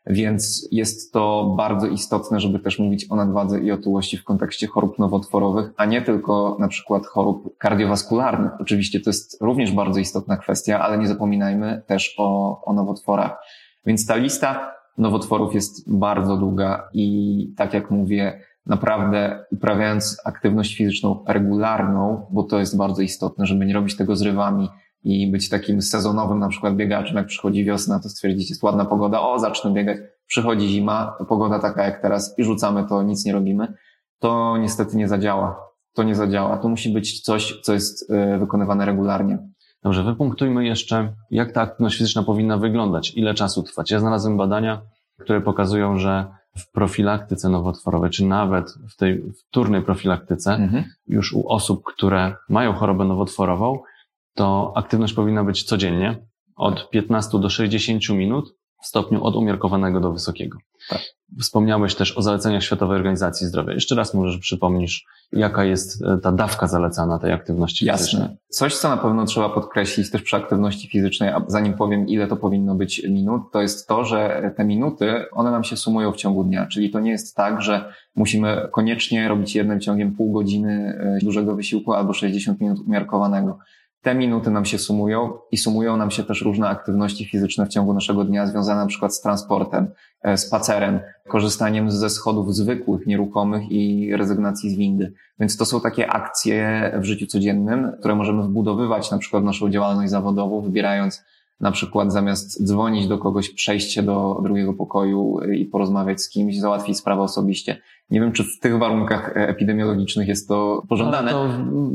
Więc 0.07 0.69
jest 0.73 1.13
to 1.13 1.55
bardzo 1.57 1.87
istotne, 1.87 2.41
żeby 2.41 2.59
też 2.59 2.79
mówić 2.79 3.07
o 3.11 3.17
nadwadze 3.17 3.61
i 3.61 3.73
otyłości 3.73 4.17
w 4.17 4.25
kontekście 4.25 4.67
chorób 4.67 4.99
nowotworowych, 4.99 5.73
a 5.77 5.85
nie 5.85 6.03
tylko 6.03 6.57
na 6.61 6.69
przykład 6.69 7.07
chorób 7.07 7.59
kardiowaskularnych. 7.59 8.53
Oczywiście 8.61 9.01
to 9.01 9.11
jest 9.11 9.39
również 9.41 9.73
bardzo 9.73 10.01
istotna 10.01 10.37
kwestia, 10.37 10.81
ale 10.81 10.99
nie 10.99 11.09
zapominajmy 11.09 11.83
też 11.87 12.15
o, 12.19 12.61
o 12.65 12.73
nowotworach. 12.73 13.37
Więc 13.87 14.07
ta 14.07 14.17
lista 14.17 14.75
nowotworów 14.99 15.55
jest 15.55 15.93
bardzo 15.93 16.37
długa 16.37 16.89
i 16.93 17.55
tak 17.57 17.75
jak 17.75 17.91
mówię, 17.91 18.41
naprawdę 18.67 19.45
uprawiając 19.53 20.21
aktywność 20.25 20.77
fizyczną 20.77 21.25
regularną, 21.29 22.27
bo 22.31 22.43
to 22.43 22.59
jest 22.59 22.77
bardzo 22.77 23.03
istotne, 23.03 23.47
żeby 23.47 23.67
nie 23.67 23.75
robić 23.75 23.97
tego 23.97 24.17
zrywami 24.17 24.69
i 25.05 25.31
być 25.31 25.49
takim 25.49 25.83
sezonowym 25.83 26.39
na 26.39 26.49
przykład 26.49 26.77
biegaczem, 26.77 27.17
jak 27.17 27.27
przychodzi 27.27 27.65
wiosna, 27.65 28.01
to 28.01 28.09
stwierdzić, 28.09 28.51
jest 28.51 28.63
ładna 28.63 28.85
pogoda, 28.85 29.21
o, 29.21 29.39
zacznę 29.39 29.73
biegać, 29.73 29.99
przychodzi 30.27 30.69
zima, 30.69 31.17
pogoda 31.29 31.59
taka 31.59 31.85
jak 31.85 32.03
teraz 32.03 32.39
i 32.39 32.45
rzucamy 32.45 32.87
to, 32.89 33.03
nic 33.03 33.25
nie 33.25 33.33
robimy, 33.33 33.75
to 34.19 34.57
niestety 34.57 34.97
nie 34.97 35.09
zadziała. 35.09 35.73
To 35.95 36.03
nie 36.03 36.15
zadziała. 36.15 36.59
To 36.59 36.69
musi 36.69 36.93
być 36.93 37.21
coś, 37.21 37.61
co 37.63 37.73
jest 37.73 38.11
e, 38.11 38.39
wykonywane 38.39 38.87
regularnie. 38.87 39.39
Dobrze, 39.83 40.05
wypunktujmy 40.05 40.65
jeszcze, 40.65 41.15
jak 41.31 41.53
ta 41.53 41.61
aktywność 41.61 41.99
fizyczna 41.99 42.23
powinna 42.23 42.59
wyglądać, 42.59 43.13
ile 43.17 43.35
czasu 43.35 43.63
trwać. 43.63 43.91
Ja 43.91 44.01
znalazłem 44.01 44.37
badania, 44.37 44.81
które 45.19 45.41
pokazują, 45.41 45.99
że 45.99 46.27
w 46.59 46.73
profilaktyce 46.73 47.49
nowotworowej, 47.49 48.11
czy 48.11 48.27
nawet 48.27 48.75
w 48.91 48.97
tej 48.97 49.23
wtórnej 49.33 49.83
profilaktyce, 49.83 50.55
mhm. 50.55 50.85
już 51.07 51.33
u 51.33 51.49
osób, 51.49 51.83
które 51.85 52.35
mają 52.49 52.73
chorobę 52.73 53.05
nowotworową, 53.05 53.79
to 54.35 54.73
aktywność 54.77 55.15
powinna 55.15 55.45
być 55.45 55.65
codziennie 55.65 56.27
od 56.57 56.91
15 56.91 57.41
do 57.41 57.51
60 57.51 58.09
minut 58.09 58.55
w 58.83 58.87
stopniu 58.87 59.25
od 59.25 59.37
umiarkowanego 59.37 60.01
do 60.01 60.13
wysokiego. 60.13 60.59
Tak. 60.89 61.01
Wspomniałeś 61.41 61.95
też 61.95 62.19
o 62.19 62.23
zaleceniach 62.23 62.63
Światowej 62.63 62.97
Organizacji 62.97 63.47
Zdrowia. 63.47 63.73
Jeszcze 63.73 63.95
raz 63.95 64.15
możesz 64.15 64.39
przypomnisz, 64.39 65.05
jaka 65.33 65.65
jest 65.65 66.03
e, 66.03 66.19
ta 66.19 66.33
dawka 66.33 66.67
zalecana 66.67 67.19
tej 67.19 67.33
aktywności 67.33 67.87
Jasne. 67.87 68.07
fizycznej. 68.07 68.37
Coś, 68.49 68.77
co 68.77 68.89
na 68.89 68.97
pewno 68.97 69.25
trzeba 69.25 69.49
podkreślić 69.49 70.11
też 70.11 70.23
przy 70.23 70.37
aktywności 70.37 70.89
fizycznej, 70.89 71.29
a 71.29 71.45
zanim 71.47 71.75
powiem, 71.75 72.09
ile 72.09 72.27
to 72.27 72.37
powinno 72.37 72.75
być 72.75 73.03
minut, 73.09 73.43
to 73.53 73.63
jest 73.63 73.89
to, 73.89 74.05
że 74.05 74.53
te 74.57 74.65
minuty, 74.65 75.25
one 75.33 75.51
nam 75.51 75.65
się 75.65 75.77
sumują 75.77 76.13
w 76.13 76.17
ciągu 76.17 76.45
dnia. 76.45 76.67
Czyli 76.67 76.91
to 76.91 77.01
nie 77.01 77.11
jest 77.11 77.37
tak, 77.37 77.63
że 77.63 77.93
musimy 78.15 78.69
koniecznie 78.73 79.29
robić 79.29 79.55
jednym 79.55 79.81
ciągiem 79.81 80.17
pół 80.17 80.33
godziny 80.33 80.99
e, 81.01 81.19
dużego 81.25 81.57
wysiłku 81.57 81.93
albo 81.93 82.13
60 82.13 82.61
minut 82.61 82.79
umiarkowanego 82.87 83.59
te 84.03 84.15
minuty 84.15 84.51
nam 84.51 84.65
się 84.65 84.79
sumują 84.79 85.33
i 85.51 85.57
sumują 85.57 85.97
nam 85.97 86.11
się 86.11 86.25
też 86.25 86.43
różne 86.43 86.69
aktywności 86.69 87.25
fizyczne 87.25 87.67
w 87.67 87.69
ciągu 87.69 87.95
naszego 87.95 88.25
dnia, 88.25 88.47
związane 88.47 88.81
na 88.81 88.87
przykład 88.87 89.15
z 89.15 89.21
transportem, 89.21 89.91
e, 90.23 90.37
spacerem, 90.37 91.01
korzystaniem 91.29 91.91
ze 91.91 92.11
schodów 92.11 92.55
zwykłych, 92.55 93.07
nieruchomych 93.07 93.63
i 93.71 94.17
rezygnacji 94.17 94.71
z 94.71 94.77
windy. 94.77 95.13
Więc 95.39 95.57
to 95.57 95.65
są 95.65 95.81
takie 95.81 96.11
akcje 96.11 96.93
w 97.01 97.05
życiu 97.05 97.27
codziennym, 97.27 97.93
które 97.99 98.15
możemy 98.15 98.43
wbudowywać 98.43 99.11
na 99.11 99.19
przykład 99.19 99.43
w 99.43 99.47
naszą 99.47 99.71
działalność 99.71 100.11
zawodową, 100.11 100.61
wybierając 100.61 101.25
na 101.61 101.73
przykład 101.73 102.13
zamiast 102.13 102.65
dzwonić 102.65 103.09
do 103.09 103.19
kogoś, 103.19 103.51
przejść 103.51 103.93
się 103.93 104.03
do 104.03 104.41
drugiego 104.43 104.73
pokoju 104.73 105.41
i 105.41 105.65
porozmawiać 105.65 106.23
z 106.23 106.29
kimś, 106.29 106.59
załatwić 106.59 106.99
sprawę 106.99 107.23
osobiście. 107.23 107.81
Nie 108.11 108.21
wiem, 108.21 108.33
czy 108.33 108.45
w 108.45 108.59
tych 108.61 108.79
warunkach 108.79 109.33
epidemiologicznych 109.35 110.29
jest 110.29 110.49
to 110.49 110.83
pożądane, 110.89 111.31
to 111.31 111.49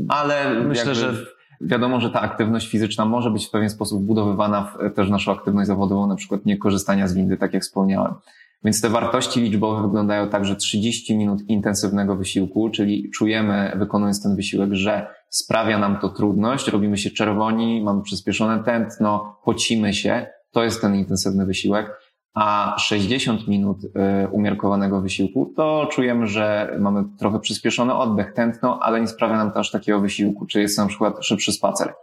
ale 0.08 0.60
myślę, 0.60 0.94
że 0.94 1.14
Wiadomo, 1.60 2.00
że 2.00 2.10
ta 2.10 2.20
aktywność 2.20 2.68
fizyczna 2.68 3.04
może 3.04 3.30
być 3.30 3.46
w 3.46 3.50
pewien 3.50 3.70
sposób 3.70 4.02
budowywana 4.02 4.64
w 4.64 4.94
też 4.94 5.10
naszą 5.10 5.32
aktywność 5.32 5.66
zawodową, 5.66 6.06
na 6.06 6.16
przykład 6.16 6.46
nie 6.46 6.56
korzystania 6.56 7.08
z 7.08 7.14
windy, 7.14 7.36
tak 7.36 7.54
jak 7.54 7.62
wspomniałem. 7.62 8.14
Więc 8.64 8.80
te 8.80 8.88
wartości 8.88 9.40
liczbowe 9.40 9.82
wyglądają 9.82 10.28
tak, 10.28 10.44
że 10.44 10.56
30 10.56 11.16
minut 11.16 11.42
intensywnego 11.48 12.16
wysiłku, 12.16 12.70
czyli 12.70 13.10
czujemy, 13.10 13.72
wykonując 13.76 14.22
ten 14.22 14.36
wysiłek, 14.36 14.72
że 14.72 15.06
sprawia 15.30 15.78
nam 15.78 15.98
to 15.98 16.08
trudność, 16.08 16.68
robimy 16.68 16.98
się 16.98 17.10
czerwoni, 17.10 17.82
mamy 17.82 18.02
przyspieszone 18.02 18.64
tętno, 18.64 19.36
pocimy 19.44 19.94
się. 19.94 20.26
To 20.52 20.64
jest 20.64 20.80
ten 20.80 20.94
intensywny 20.94 21.46
wysiłek. 21.46 21.90
A 22.34 22.76
60 22.78 23.48
minut 23.48 23.84
y, 23.84 23.88
umiarkowanego 24.30 25.00
wysiłku, 25.00 25.52
to 25.56 25.88
czujemy, 25.92 26.26
że 26.26 26.76
mamy 26.80 27.04
trochę 27.18 27.40
przyspieszony 27.40 27.94
oddech, 27.94 28.32
tętno, 28.32 28.78
ale 28.82 29.00
nie 29.00 29.08
sprawia 29.08 29.36
nam 29.36 29.52
to 29.52 29.60
aż 29.60 29.70
takiego 29.70 30.00
wysiłku, 30.00 30.46
czy 30.46 30.60
jest 30.60 30.78
na 30.78 30.86
przykład 30.86 31.24
szybszy 31.24 31.52
spacer. 31.52 31.94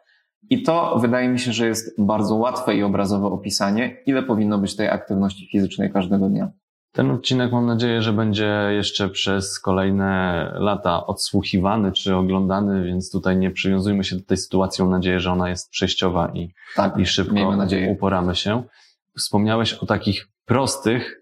I 0.50 0.64
to 0.64 0.98
wydaje 1.02 1.30
mi 1.30 1.40
się, 1.40 1.54
że 1.54 1.68
jest 1.68 2.06
bardzo 2.06 2.36
łatwe 2.36 2.76
i 2.76 2.84
obrazowe 2.84 3.28
opisanie, 3.28 3.98
ile 4.06 4.24
powinno 4.24 4.58
być 4.58 4.76
tej 4.76 4.90
aktywności 4.90 5.50
fizycznej 5.52 5.92
każdego 5.92 6.30
dnia. 6.30 6.52
Ten 6.92 7.12
odcinek 7.12 7.52
mam 7.52 7.66
nadzieję, 7.66 8.02
że 8.02 8.14
będzie 8.14 8.70
jeszcze 8.72 9.10
przez 9.10 9.60
kolejne 9.60 10.52
lata 10.56 11.06
odsłuchiwany 11.06 11.92
czy 11.92 12.16
oglądany, 12.16 12.84
więc 12.84 13.12
tutaj 13.12 13.38
nie 13.38 13.52
przywiązujmy 13.52 14.04
się 14.04 14.16
do 14.16 14.22
tej 14.22 14.38
sytuacji. 14.38 14.84
Mam 14.84 14.92
nadzieję, 14.92 15.20
że 15.20 15.32
ona 15.32 15.50
jest 15.50 15.70
przejściowa 15.70 16.32
i, 16.34 16.54
tak, 16.76 16.98
i 16.98 17.06
szybko 17.06 17.58
uporamy 17.92 18.36
się. 18.36 18.64
Wspomniałeś 19.18 19.74
o 19.74 19.86
takich 19.86 20.28
prostych 20.46 21.22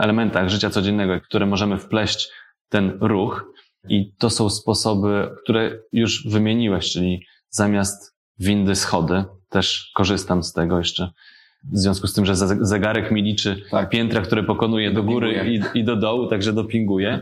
elementach 0.00 0.48
życia 0.48 0.70
codziennego, 0.70 1.20
które 1.20 1.46
możemy 1.46 1.78
wpleść 1.78 2.30
ten 2.68 2.98
ruch 3.00 3.52
i 3.88 4.14
to 4.18 4.30
są 4.30 4.50
sposoby, 4.50 5.28
które 5.42 5.78
już 5.92 6.28
wymieniłeś, 6.28 6.92
czyli 6.92 7.26
zamiast 7.48 8.16
windy, 8.38 8.76
schody, 8.76 9.24
też 9.48 9.90
korzystam 9.94 10.42
z 10.42 10.52
tego 10.52 10.78
jeszcze 10.78 11.10
w 11.64 11.78
związku 11.78 12.06
z 12.06 12.12
tym, 12.12 12.26
że 12.26 12.36
zegarek 12.60 13.10
mi 13.10 13.22
liczy 13.22 13.62
tak. 13.70 13.90
piętra, 13.90 14.20
które 14.20 14.42
pokonuje 14.42 14.90
do 14.90 15.02
góry 15.02 15.60
i, 15.74 15.78
i, 15.78 15.84
do 15.84 15.96
dołu, 15.96 16.26
także 16.26 16.52
dopinguje. 16.52 17.20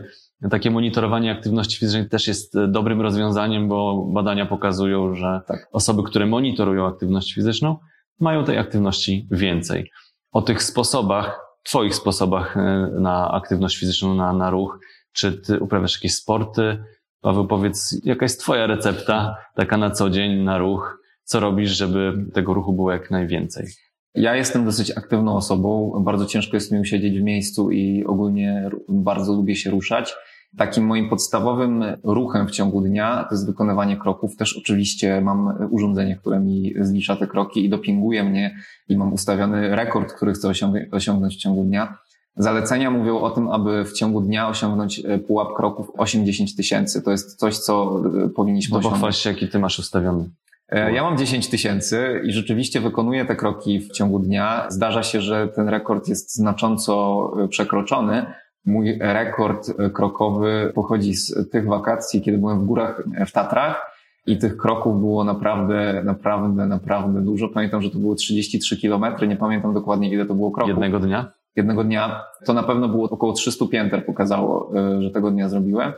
Takie 0.49 0.71
monitorowanie 0.71 1.31
aktywności 1.31 1.77
fizycznej 1.77 2.09
też 2.09 2.27
jest 2.27 2.55
e, 2.55 2.67
dobrym 2.67 3.01
rozwiązaniem, 3.01 3.67
bo 3.67 4.05
badania 4.13 4.45
pokazują, 4.45 5.15
że 5.15 5.41
tak. 5.47 5.67
osoby, 5.71 6.03
które 6.03 6.25
monitorują 6.25 6.87
aktywność 6.87 7.33
fizyczną, 7.33 7.77
mają 8.19 8.43
tej 8.43 8.57
aktywności 8.57 9.27
więcej. 9.31 9.91
O 10.31 10.41
tych 10.41 10.63
sposobach, 10.63 11.45
Twoich 11.63 11.95
sposobach 11.95 12.57
e, 12.57 12.89
na 12.99 13.31
aktywność 13.31 13.77
fizyczną, 13.77 14.15
na, 14.15 14.33
na 14.33 14.49
ruch, 14.49 14.79
czy 15.13 15.41
Ty 15.41 15.59
uprawiasz 15.59 15.95
jakieś 15.95 16.15
sporty? 16.15 16.83
Paweł, 17.21 17.47
powiedz, 17.47 18.01
jaka 18.03 18.25
jest 18.25 18.39
Twoja 18.39 18.67
recepta 18.67 19.35
taka 19.55 19.77
na 19.77 19.91
co 19.91 20.09
dzień, 20.09 20.43
na 20.43 20.57
ruch? 20.57 20.99
Co 21.23 21.39
robisz, 21.39 21.71
żeby 21.71 22.25
tego 22.33 22.53
ruchu 22.53 22.73
było 22.73 22.91
jak 22.91 23.11
najwięcej? 23.11 23.67
Ja 24.15 24.35
jestem 24.35 24.65
dosyć 24.65 24.91
aktywną 24.91 25.35
osobą, 25.35 26.01
bardzo 26.03 26.25
ciężko 26.25 26.57
jest 26.57 26.71
mi 26.71 26.79
usiedzieć 26.79 27.19
w 27.19 27.23
miejscu 27.23 27.71
i 27.71 28.05
ogólnie 28.05 28.69
bardzo 28.89 29.33
lubię 29.33 29.55
się 29.55 29.69
ruszać. 29.69 30.15
Takim 30.57 30.85
moim 30.85 31.09
podstawowym 31.09 31.83
ruchem 32.03 32.47
w 32.47 32.51
ciągu 32.51 32.81
dnia 32.81 33.25
to 33.29 33.35
jest 33.35 33.45
wykonywanie 33.45 33.97
kroków. 33.97 34.35
Też 34.35 34.57
oczywiście 34.57 35.21
mam 35.21 35.67
urządzenie, 35.69 36.15
które 36.15 36.39
mi 36.39 36.73
zlicza 36.79 37.15
te 37.15 37.27
kroki 37.27 37.65
i 37.65 37.69
dopinguje 37.69 38.23
mnie 38.23 38.55
i 38.89 38.97
mam 38.97 39.13
ustawiony 39.13 39.75
rekord, 39.75 40.13
który 40.13 40.33
chcę 40.33 40.51
osiągnąć 40.91 41.35
w 41.35 41.39
ciągu 41.39 41.63
dnia. 41.63 41.97
Zalecenia 42.39 42.91
mówią 42.91 43.19
o 43.19 43.29
tym, 43.29 43.49
aby 43.49 43.85
w 43.85 43.93
ciągu 43.93 44.21
dnia 44.21 44.49
osiągnąć 44.49 44.99
e, 44.99 45.17
pułap 45.17 45.47
kroków 45.55 45.87
8-10 45.97 46.57
tysięcy. 46.57 47.01
To 47.01 47.11
jest 47.11 47.39
coś, 47.39 47.57
co 47.57 48.01
e, 48.25 48.29
powinniśmy 48.29 48.77
osiągnąć. 48.77 48.93
Pochwal 48.93 49.13
się, 49.13 49.29
jaki 49.29 49.47
ty 49.47 49.59
masz 49.59 49.79
ustawiony. 49.79 50.29
E, 50.69 50.93
ja 50.93 51.03
mam 51.03 51.17
10 51.17 51.47
tysięcy 51.47 52.21
i 52.23 52.31
rzeczywiście 52.31 52.81
wykonuję 52.81 53.25
te 53.25 53.35
kroki 53.35 53.79
w 53.79 53.91
ciągu 53.91 54.19
dnia. 54.19 54.65
Zdarza 54.69 55.03
się, 55.03 55.21
że 55.21 55.47
ten 55.47 55.69
rekord 55.69 56.07
jest 56.07 56.35
znacząco 56.35 57.23
przekroczony. 57.49 58.25
Mój 58.65 58.97
rekord 58.99 59.69
e, 59.79 59.89
krokowy 59.89 60.71
pochodzi 60.75 61.13
z 61.13 61.51
tych 61.51 61.65
wakacji, 61.65 62.21
kiedy 62.21 62.37
byłem 62.37 62.59
w 62.59 62.65
górach 62.65 63.03
w 63.27 63.31
Tatrach 63.31 63.91
i 64.25 64.37
tych 64.37 64.57
kroków 64.57 64.99
było 64.99 65.23
naprawdę, 65.23 66.01
naprawdę, 66.05 66.65
naprawdę 66.65 67.21
dużo. 67.21 67.49
Pamiętam, 67.49 67.81
że 67.81 67.89
to 67.89 67.99
było 67.99 68.15
33 68.15 68.77
kilometry. 68.77 69.27
Nie 69.27 69.35
pamiętam 69.35 69.73
dokładnie, 69.73 70.09
ile 70.11 70.25
to 70.25 70.33
było 70.33 70.51
kroków. 70.51 70.69
Jednego 70.69 70.99
dnia? 70.99 71.31
Jednego 71.55 71.83
dnia. 71.83 72.23
To 72.45 72.53
na 72.53 72.63
pewno 72.63 72.89
było 72.89 73.09
około 73.09 73.33
300 73.33 73.65
pięter 73.67 74.05
pokazało, 74.05 74.71
że 74.99 75.11
tego 75.11 75.31
dnia 75.31 75.49
zrobiłem. 75.49 75.93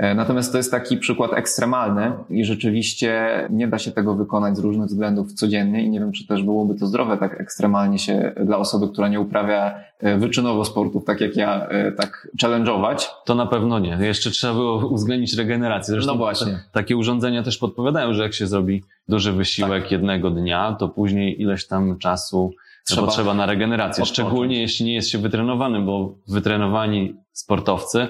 E, 0.00 0.14
natomiast 0.14 0.52
to 0.52 0.58
jest 0.58 0.70
taki 0.70 0.96
przykład 0.96 1.32
ekstremalny 1.32 2.12
i 2.30 2.44
rzeczywiście 2.44 3.30
nie 3.50 3.68
da 3.68 3.78
się 3.78 3.90
tego 3.90 4.14
wykonać 4.14 4.56
z 4.56 4.60
różnych 4.60 4.86
względów 4.86 5.32
codziennie 5.32 5.84
i 5.84 5.90
nie 5.90 6.00
wiem, 6.00 6.12
czy 6.12 6.26
też 6.26 6.42
byłoby 6.42 6.74
to 6.74 6.86
zdrowe 6.86 7.18
tak 7.18 7.40
ekstremalnie 7.40 7.98
się 7.98 8.32
dla 8.44 8.58
osoby, 8.58 8.88
która 8.92 9.08
nie 9.08 9.20
uprawia 9.20 9.74
e, 9.98 10.18
wyczynowo 10.18 10.64
sportów, 10.64 11.04
tak 11.04 11.20
jak 11.20 11.36
ja, 11.36 11.66
e, 11.68 11.92
tak 11.92 12.28
challenge'ować. 12.42 13.06
To 13.24 13.34
na 13.34 13.46
pewno 13.46 13.78
nie. 13.78 13.98
Jeszcze 14.00 14.30
trzeba 14.30 14.54
było 14.54 14.88
uwzględnić 14.88 15.34
regenerację. 15.34 15.92
Zresztą 15.92 16.12
no 16.12 16.18
właśnie. 16.18 16.60
takie 16.72 16.96
urządzenia 16.96 17.42
też 17.42 17.58
podpowiadają, 17.58 18.14
że 18.14 18.22
jak 18.22 18.34
się 18.34 18.46
zrobi 18.46 18.84
duży 19.08 19.32
wysiłek 19.32 19.82
tak. 19.82 19.92
jednego 19.92 20.30
dnia, 20.30 20.76
to 20.78 20.88
później 20.88 21.42
ileś 21.42 21.66
tam 21.66 21.98
czasu 21.98 22.50
trzeba, 22.86 23.06
potrzeba 23.06 23.34
na 23.34 23.46
regenerację. 23.46 24.02
Odpocząć. 24.02 24.28
Szczególnie 24.28 24.60
jeśli 24.60 24.86
nie 24.86 24.94
jest 24.94 25.08
się 25.08 25.18
wytrenowanym, 25.18 25.86
bo 25.86 26.14
wytrenowani 26.28 27.16
sportowcy 27.32 28.08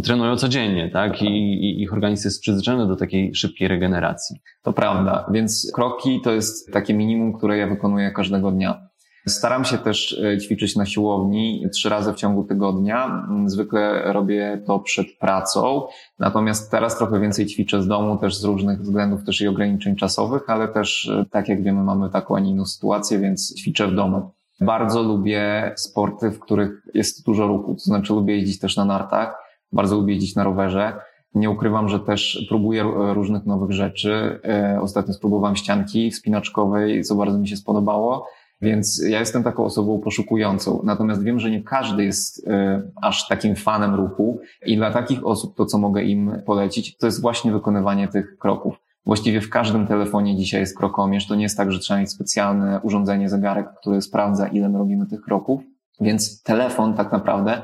trenują 0.00 0.36
codziennie, 0.36 0.90
tak? 0.90 1.22
I, 1.22 1.26
I, 1.26 1.82
ich 1.82 1.92
organizm 1.92 2.26
jest 2.26 2.40
przyzwyczajony 2.40 2.86
do 2.86 2.96
takiej 2.96 3.34
szybkiej 3.34 3.68
regeneracji. 3.68 4.36
To 4.62 4.72
prawda, 4.72 5.26
więc 5.32 5.70
kroki 5.74 6.20
to 6.24 6.32
jest 6.32 6.72
takie 6.72 6.94
minimum, 6.94 7.32
które 7.32 7.58
ja 7.58 7.66
wykonuję 7.66 8.10
każdego 8.10 8.50
dnia. 8.50 8.92
Staram 9.26 9.64
się 9.64 9.78
też 9.78 10.18
e, 10.24 10.38
ćwiczyć 10.38 10.76
na 10.76 10.86
siłowni 10.86 11.66
trzy 11.72 11.88
razy 11.88 12.12
w 12.12 12.16
ciągu 12.16 12.44
tygodnia. 12.44 13.28
Zwykle 13.46 14.12
robię 14.12 14.62
to 14.66 14.78
przed 14.78 15.06
pracą, 15.20 15.86
natomiast 16.18 16.70
teraz 16.70 16.98
trochę 16.98 17.20
więcej 17.20 17.46
ćwiczę 17.46 17.82
z 17.82 17.86
domu, 17.86 18.18
też 18.18 18.36
z 18.36 18.44
różnych 18.44 18.80
względów, 18.80 19.24
też 19.24 19.40
i 19.40 19.48
ograniczeń 19.48 19.96
czasowych, 19.96 20.50
ale 20.50 20.68
też, 20.68 21.08
e, 21.08 21.24
tak 21.30 21.48
jak 21.48 21.62
wiemy, 21.62 21.82
mamy 21.82 22.10
taką, 22.10 22.36
a 22.36 22.40
nie 22.40 22.50
inną 22.50 22.66
sytuację, 22.66 23.18
więc 23.18 23.54
ćwiczę 23.60 23.86
w 23.86 23.94
domu. 23.94 24.30
Bardzo 24.60 25.02
lubię 25.02 25.72
sporty, 25.76 26.30
w 26.30 26.38
których 26.38 26.82
jest 26.94 27.26
dużo 27.26 27.46
ruchu, 27.46 27.74
to 27.74 27.80
znaczy 27.80 28.12
lubię 28.12 28.36
jeździć 28.36 28.58
też 28.58 28.76
na 28.76 28.84
nartach, 28.84 29.41
bardzo 29.72 29.96
lubię 29.96 30.14
jeździć 30.14 30.34
na 30.34 30.44
rowerze. 30.44 30.92
Nie 31.34 31.50
ukrywam, 31.50 31.88
że 31.88 32.00
też 32.00 32.46
próbuję 32.48 32.84
różnych 33.12 33.46
nowych 33.46 33.72
rzeczy. 33.72 34.40
E, 34.44 34.78
ostatnio 34.80 35.14
spróbowałem 35.14 35.56
ścianki 35.56 36.10
wspinaczkowej, 36.10 37.04
co 37.04 37.14
bardzo 37.14 37.38
mi 37.38 37.48
się 37.48 37.56
spodobało. 37.56 38.26
Więc 38.62 39.02
ja 39.08 39.20
jestem 39.20 39.42
taką 39.42 39.64
osobą 39.64 39.98
poszukującą. 39.98 40.80
Natomiast 40.84 41.22
wiem, 41.22 41.40
że 41.40 41.50
nie 41.50 41.62
każdy 41.62 42.04
jest 42.04 42.48
e, 42.48 42.82
aż 43.02 43.28
takim 43.28 43.56
fanem 43.56 43.94
ruchu 43.94 44.40
i 44.66 44.76
dla 44.76 44.90
takich 44.90 45.26
osób 45.26 45.56
to, 45.56 45.66
co 45.66 45.78
mogę 45.78 46.02
im 46.02 46.42
polecić, 46.46 46.96
to 46.96 47.06
jest 47.06 47.22
właśnie 47.22 47.52
wykonywanie 47.52 48.08
tych 48.08 48.38
kroków. 48.38 48.74
Właściwie 49.06 49.40
w 49.40 49.50
każdym 49.50 49.86
telefonie 49.86 50.36
dzisiaj 50.36 50.60
jest 50.60 50.78
krokomierz. 50.78 51.26
To 51.26 51.34
nie 51.34 51.42
jest 51.42 51.56
tak, 51.56 51.72
że 51.72 51.78
trzeba 51.78 52.00
mieć 52.00 52.10
specjalne 52.10 52.80
urządzenie, 52.82 53.28
zegarek, 53.28 53.66
które 53.80 54.02
sprawdza, 54.02 54.46
ile 54.46 54.68
my 54.68 54.78
robimy 54.78 55.06
tych 55.06 55.22
kroków. 55.22 55.62
Więc 56.00 56.42
telefon 56.42 56.94
tak 56.94 57.12
naprawdę 57.12 57.62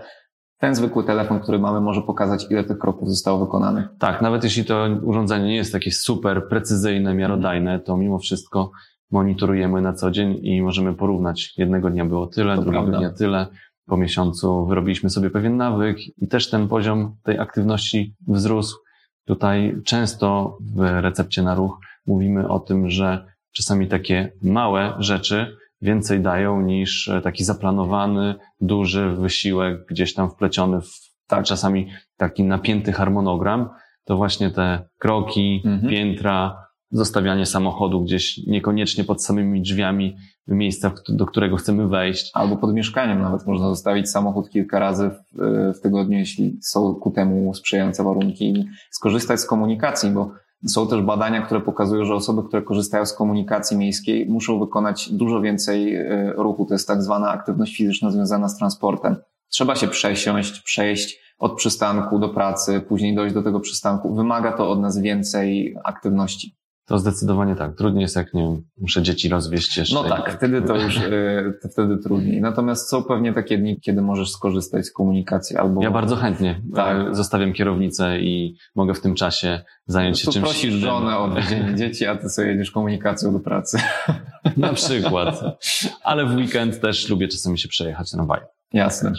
ten 0.59 0.75
zwykły 0.75 1.05
telefon, 1.05 1.40
który 1.40 1.59
mamy, 1.59 1.81
może 1.81 2.03
pokazać, 2.03 2.47
ile 2.51 2.64
tych 2.64 2.79
kroków 2.79 3.09
zostało 3.09 3.38
wykonanych. 3.38 3.88
Tak, 3.99 4.23
nawet 4.23 4.44
jeśli 4.44 4.64
to 4.64 4.88
urządzenie 5.03 5.44
nie 5.44 5.57
jest 5.57 5.73
takie 5.73 5.90
super 5.90 6.49
precyzyjne, 6.49 7.14
miarodajne, 7.14 7.81
to 7.81 7.97
mimo 7.97 8.18
wszystko 8.18 8.71
monitorujemy 9.11 9.81
na 9.81 9.92
co 9.92 10.11
dzień 10.11 10.38
i 10.42 10.62
możemy 10.62 10.94
porównać. 10.94 11.55
Jednego 11.57 11.90
dnia 11.90 12.05
było 12.05 12.27
tyle, 12.27 12.57
to 12.57 12.62
drugiego 12.62 12.83
prawda. 12.83 12.99
dnia 12.99 13.11
tyle. 13.11 13.47
Po 13.87 13.97
miesiącu 13.97 14.66
wyrobiliśmy 14.66 15.11
sobie 15.11 15.31
pewien 15.31 15.57
nawyk 15.57 15.99
i 16.18 16.29
też 16.29 16.51
ten 16.51 16.68
poziom 16.68 17.16
tej 17.23 17.38
aktywności 17.38 18.14
wzrósł. 18.27 18.77
Tutaj 19.25 19.77
często 19.85 20.59
w 20.75 20.81
recepcie 20.81 21.42
na 21.42 21.55
ruch 21.55 21.79
mówimy 22.07 22.49
o 22.49 22.61
tym, 22.61 22.90
że 22.90 23.25
czasami 23.53 23.88
takie 23.88 24.33
małe 24.42 24.92
rzeczy 24.99 25.57
więcej 25.83 26.21
dają 26.21 26.61
niż 26.61 27.09
e, 27.09 27.21
taki 27.21 27.45
zaplanowany, 27.45 28.35
duży 28.61 29.11
wysiłek 29.11 29.87
gdzieś 29.91 30.14
tam 30.14 30.31
wpleciony 30.31 30.81
w 30.81 31.09
tak, 31.27 31.45
czasami 31.45 31.91
taki 32.17 32.45
napięty 32.45 32.93
harmonogram, 32.93 33.69
to 34.05 34.17
właśnie 34.17 34.51
te 34.51 34.88
kroki, 34.99 35.62
mhm. 35.64 35.91
piętra, 35.91 36.69
zostawianie 36.91 37.47
samochodu 37.47 38.03
gdzieś 38.03 38.47
niekoniecznie 38.47 39.05
pod 39.05 39.25
samymi 39.25 39.62
drzwiami 39.62 40.17
miejsca, 40.47 40.93
do 41.09 41.27
którego 41.27 41.57
chcemy 41.57 41.88
wejść. 41.88 42.31
Albo 42.35 42.57
pod 42.57 42.75
mieszkaniem 42.75 43.23
nawet 43.23 43.47
można 43.47 43.69
zostawić 43.69 44.11
samochód 44.11 44.51
kilka 44.51 44.79
razy 44.79 45.11
w, 45.11 45.43
e, 45.43 45.73
w 45.75 45.81
tygodniu, 45.81 46.19
jeśli 46.19 46.59
są 46.62 46.95
ku 46.95 47.11
temu 47.11 47.55
sprzyjające 47.55 48.05
warunki 48.05 48.49
i 48.49 48.64
skorzystać 48.91 49.41
z 49.41 49.47
komunikacji, 49.47 50.11
bo 50.11 50.33
są 50.66 50.88
też 50.88 51.03
badania, 51.03 51.42
które 51.42 51.61
pokazują, 51.61 52.05
że 52.05 52.14
osoby, 52.14 52.42
które 52.49 52.62
korzystają 52.62 53.07
z 53.07 53.12
komunikacji 53.12 53.77
miejskiej, 53.77 54.27
muszą 54.29 54.59
wykonać 54.59 55.12
dużo 55.12 55.40
więcej 55.40 55.94
e, 55.94 56.33
ruchu. 56.37 56.66
To 56.66 56.75
jest 56.75 56.88
tak 56.88 57.03
zwana 57.03 57.31
aktywność 57.31 57.77
fizyczna 57.77 58.11
związana 58.11 58.49
z 58.49 58.59
transportem. 58.59 59.16
Trzeba 59.49 59.77
się 59.77 59.88
przesiąść, 59.88 60.61
przejść 60.61 61.21
od 61.38 61.57
przystanku 61.57 62.18
do 62.18 62.29
pracy, 62.29 62.81
później 62.81 63.14
dojść 63.14 63.35
do 63.35 63.42
tego 63.42 63.61
przystanku. 63.61 64.14
Wymaga 64.14 64.53
to 64.53 64.71
od 64.71 64.81
nas 64.81 64.99
więcej 64.99 65.77
aktywności. 65.85 66.57
To 66.88 66.98
zdecydowanie 66.98 67.57
tak. 67.57 67.77
Trudniej 67.77 68.03
jest, 68.03 68.16
jak 68.16 68.35
nie 68.35 68.42
wiem, 68.42 68.62
muszę 68.79 69.03
dzieci 69.03 69.29
rozwieść 69.29 69.77
jeszcze. 69.77 69.94
No 69.94 70.05
tak, 70.05 70.33
wtedy 70.37 70.62
to 70.62 70.77
już 70.77 71.01
to 71.62 71.68
wtedy 71.68 71.98
trudniej. 71.98 72.40
Natomiast 72.40 72.90
są 72.90 73.05
pewnie 73.05 73.33
takie 73.33 73.59
dni, 73.59 73.81
kiedy 73.81 74.03
możesz 74.03 74.31
skorzystać 74.31 74.87
z 74.87 74.92
komunikacji 74.92 75.57
albo. 75.57 75.83
Ja 75.83 75.90
bardzo 75.90 76.16
chętnie 76.16 76.62
tak. 76.74 77.16
zostawiam 77.16 77.53
kierownicę 77.53 78.20
i 78.20 78.57
mogę 78.74 78.94
w 78.94 79.01
tym 79.01 79.14
czasie 79.14 79.61
zająć 79.87 80.20
się 80.20 80.27
to 80.27 80.33
czymś 80.33 80.44
prosisz 80.44 80.64
innym. 80.64 80.81
żonę 80.81 81.18
o 81.18 81.31
dzieci, 81.74 82.07
a 82.07 82.16
ty 82.16 82.29
sobie 82.29 82.48
jedziesz 82.48 82.70
komunikacją 82.70 83.33
do 83.33 83.40
pracy. 83.40 83.79
Na 84.57 84.72
przykład. 84.72 85.40
Ale 86.03 86.27
w 86.27 86.35
weekend 86.37 86.81
też 86.81 87.09
lubię 87.09 87.29
czasami 87.29 87.59
się 87.59 87.68
przejechać 87.68 88.11
tramwajem. 88.11 88.46
Jasne. 88.72 89.12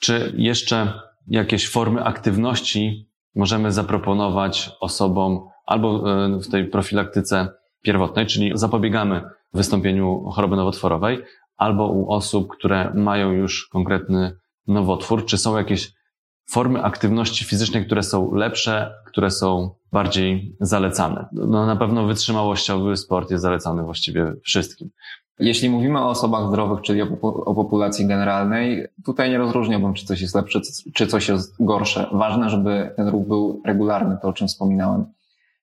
Czy 0.00 0.32
jeszcze 0.36 0.92
jakieś 1.26 1.68
formy 1.68 2.04
aktywności 2.04 3.10
możemy 3.34 3.72
zaproponować 3.72 4.70
osobom 4.80 5.48
albo 5.70 5.88
e, 6.24 6.40
w 6.40 6.48
tej 6.48 6.64
profilaktyce 6.64 7.48
pierwotnej, 7.82 8.26
czyli 8.26 8.52
zapobiegamy 8.54 9.22
wystąpieniu 9.54 10.24
choroby 10.30 10.56
nowotworowej, 10.56 11.22
albo 11.56 11.86
u 11.86 12.10
osób, 12.10 12.48
które 12.48 12.92
mają 12.94 13.32
już 13.32 13.68
konkretny 13.68 14.36
nowotwór, 14.66 15.26
czy 15.26 15.38
są 15.38 15.56
jakieś 15.56 15.92
formy 16.50 16.82
aktywności 16.82 17.44
fizycznej, 17.44 17.86
które 17.86 18.02
są 18.02 18.34
lepsze, 18.34 18.94
które 19.06 19.30
są 19.30 19.70
bardziej 19.92 20.56
zalecane. 20.60 21.28
No, 21.32 21.66
na 21.66 21.76
pewno 21.76 22.06
wytrzymałościowy 22.06 22.96
sport 22.96 23.30
jest 23.30 23.42
zalecany 23.42 23.82
właściwie 23.82 24.32
wszystkim. 24.42 24.90
Jeśli 25.38 25.70
mówimy 25.70 26.00
o 26.00 26.08
osobach 26.08 26.48
zdrowych, 26.48 26.80
czyli 26.80 27.02
o, 27.02 27.54
populacji 27.54 28.06
generalnej, 28.06 28.86
tutaj 29.04 29.30
nie 29.30 29.38
rozróżniałbym, 29.38 29.94
czy 29.94 30.06
coś 30.06 30.20
jest 30.20 30.34
lepsze, 30.34 30.60
czy 30.94 31.06
coś 31.06 31.28
jest 31.28 31.64
gorsze. 31.64 32.06
Ważne, 32.12 32.50
żeby 32.50 32.92
ten 32.96 33.08
ruch 33.08 33.26
był 33.26 33.62
regularny, 33.66 34.18
to 34.22 34.28
o 34.28 34.32
czym 34.32 34.48
wspominałem. 34.48 35.04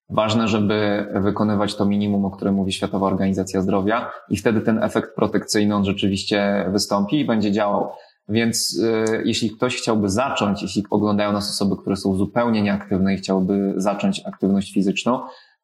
Ważne, 0.10 0.48
żeby 0.48 1.08
wykonywać 1.16 1.76
to 1.76 1.86
minimum, 1.86 2.26
o 2.26 2.32
którym 2.32 2.56
mówi 2.56 2.74
Światowa 2.74 3.08
Organizacja 3.08 3.62
Zdrowia 3.62 4.12
i 4.30 4.38
wtedy 4.38 4.62
ten 4.62 4.84
efekt 4.84 5.16
protekcyjny 5.16 5.76
on 5.76 5.86
rzeczywiście 5.86 6.66
wystąpi 6.72 7.20
i 7.20 7.26
będzie 7.26 7.52
działał. 7.52 7.90
Więc 8.30 8.78
y, 8.78 9.22
jeśli 9.26 9.52
ktoś 9.52 9.78
chciałby 9.78 10.10
zacząć, 10.10 10.62
jeśli 10.62 10.84
oglądają 10.90 11.32
nas 11.32 11.50
osoby, 11.50 11.82
które 11.82 11.96
są 11.96 12.16
zupełnie 12.16 12.62
nieaktywne 12.62 13.14
i 13.14 13.18
chciałby 13.18 13.74
zacząć 13.78 14.22
aktywność 14.26 14.74
fizyczną, 14.74 15.20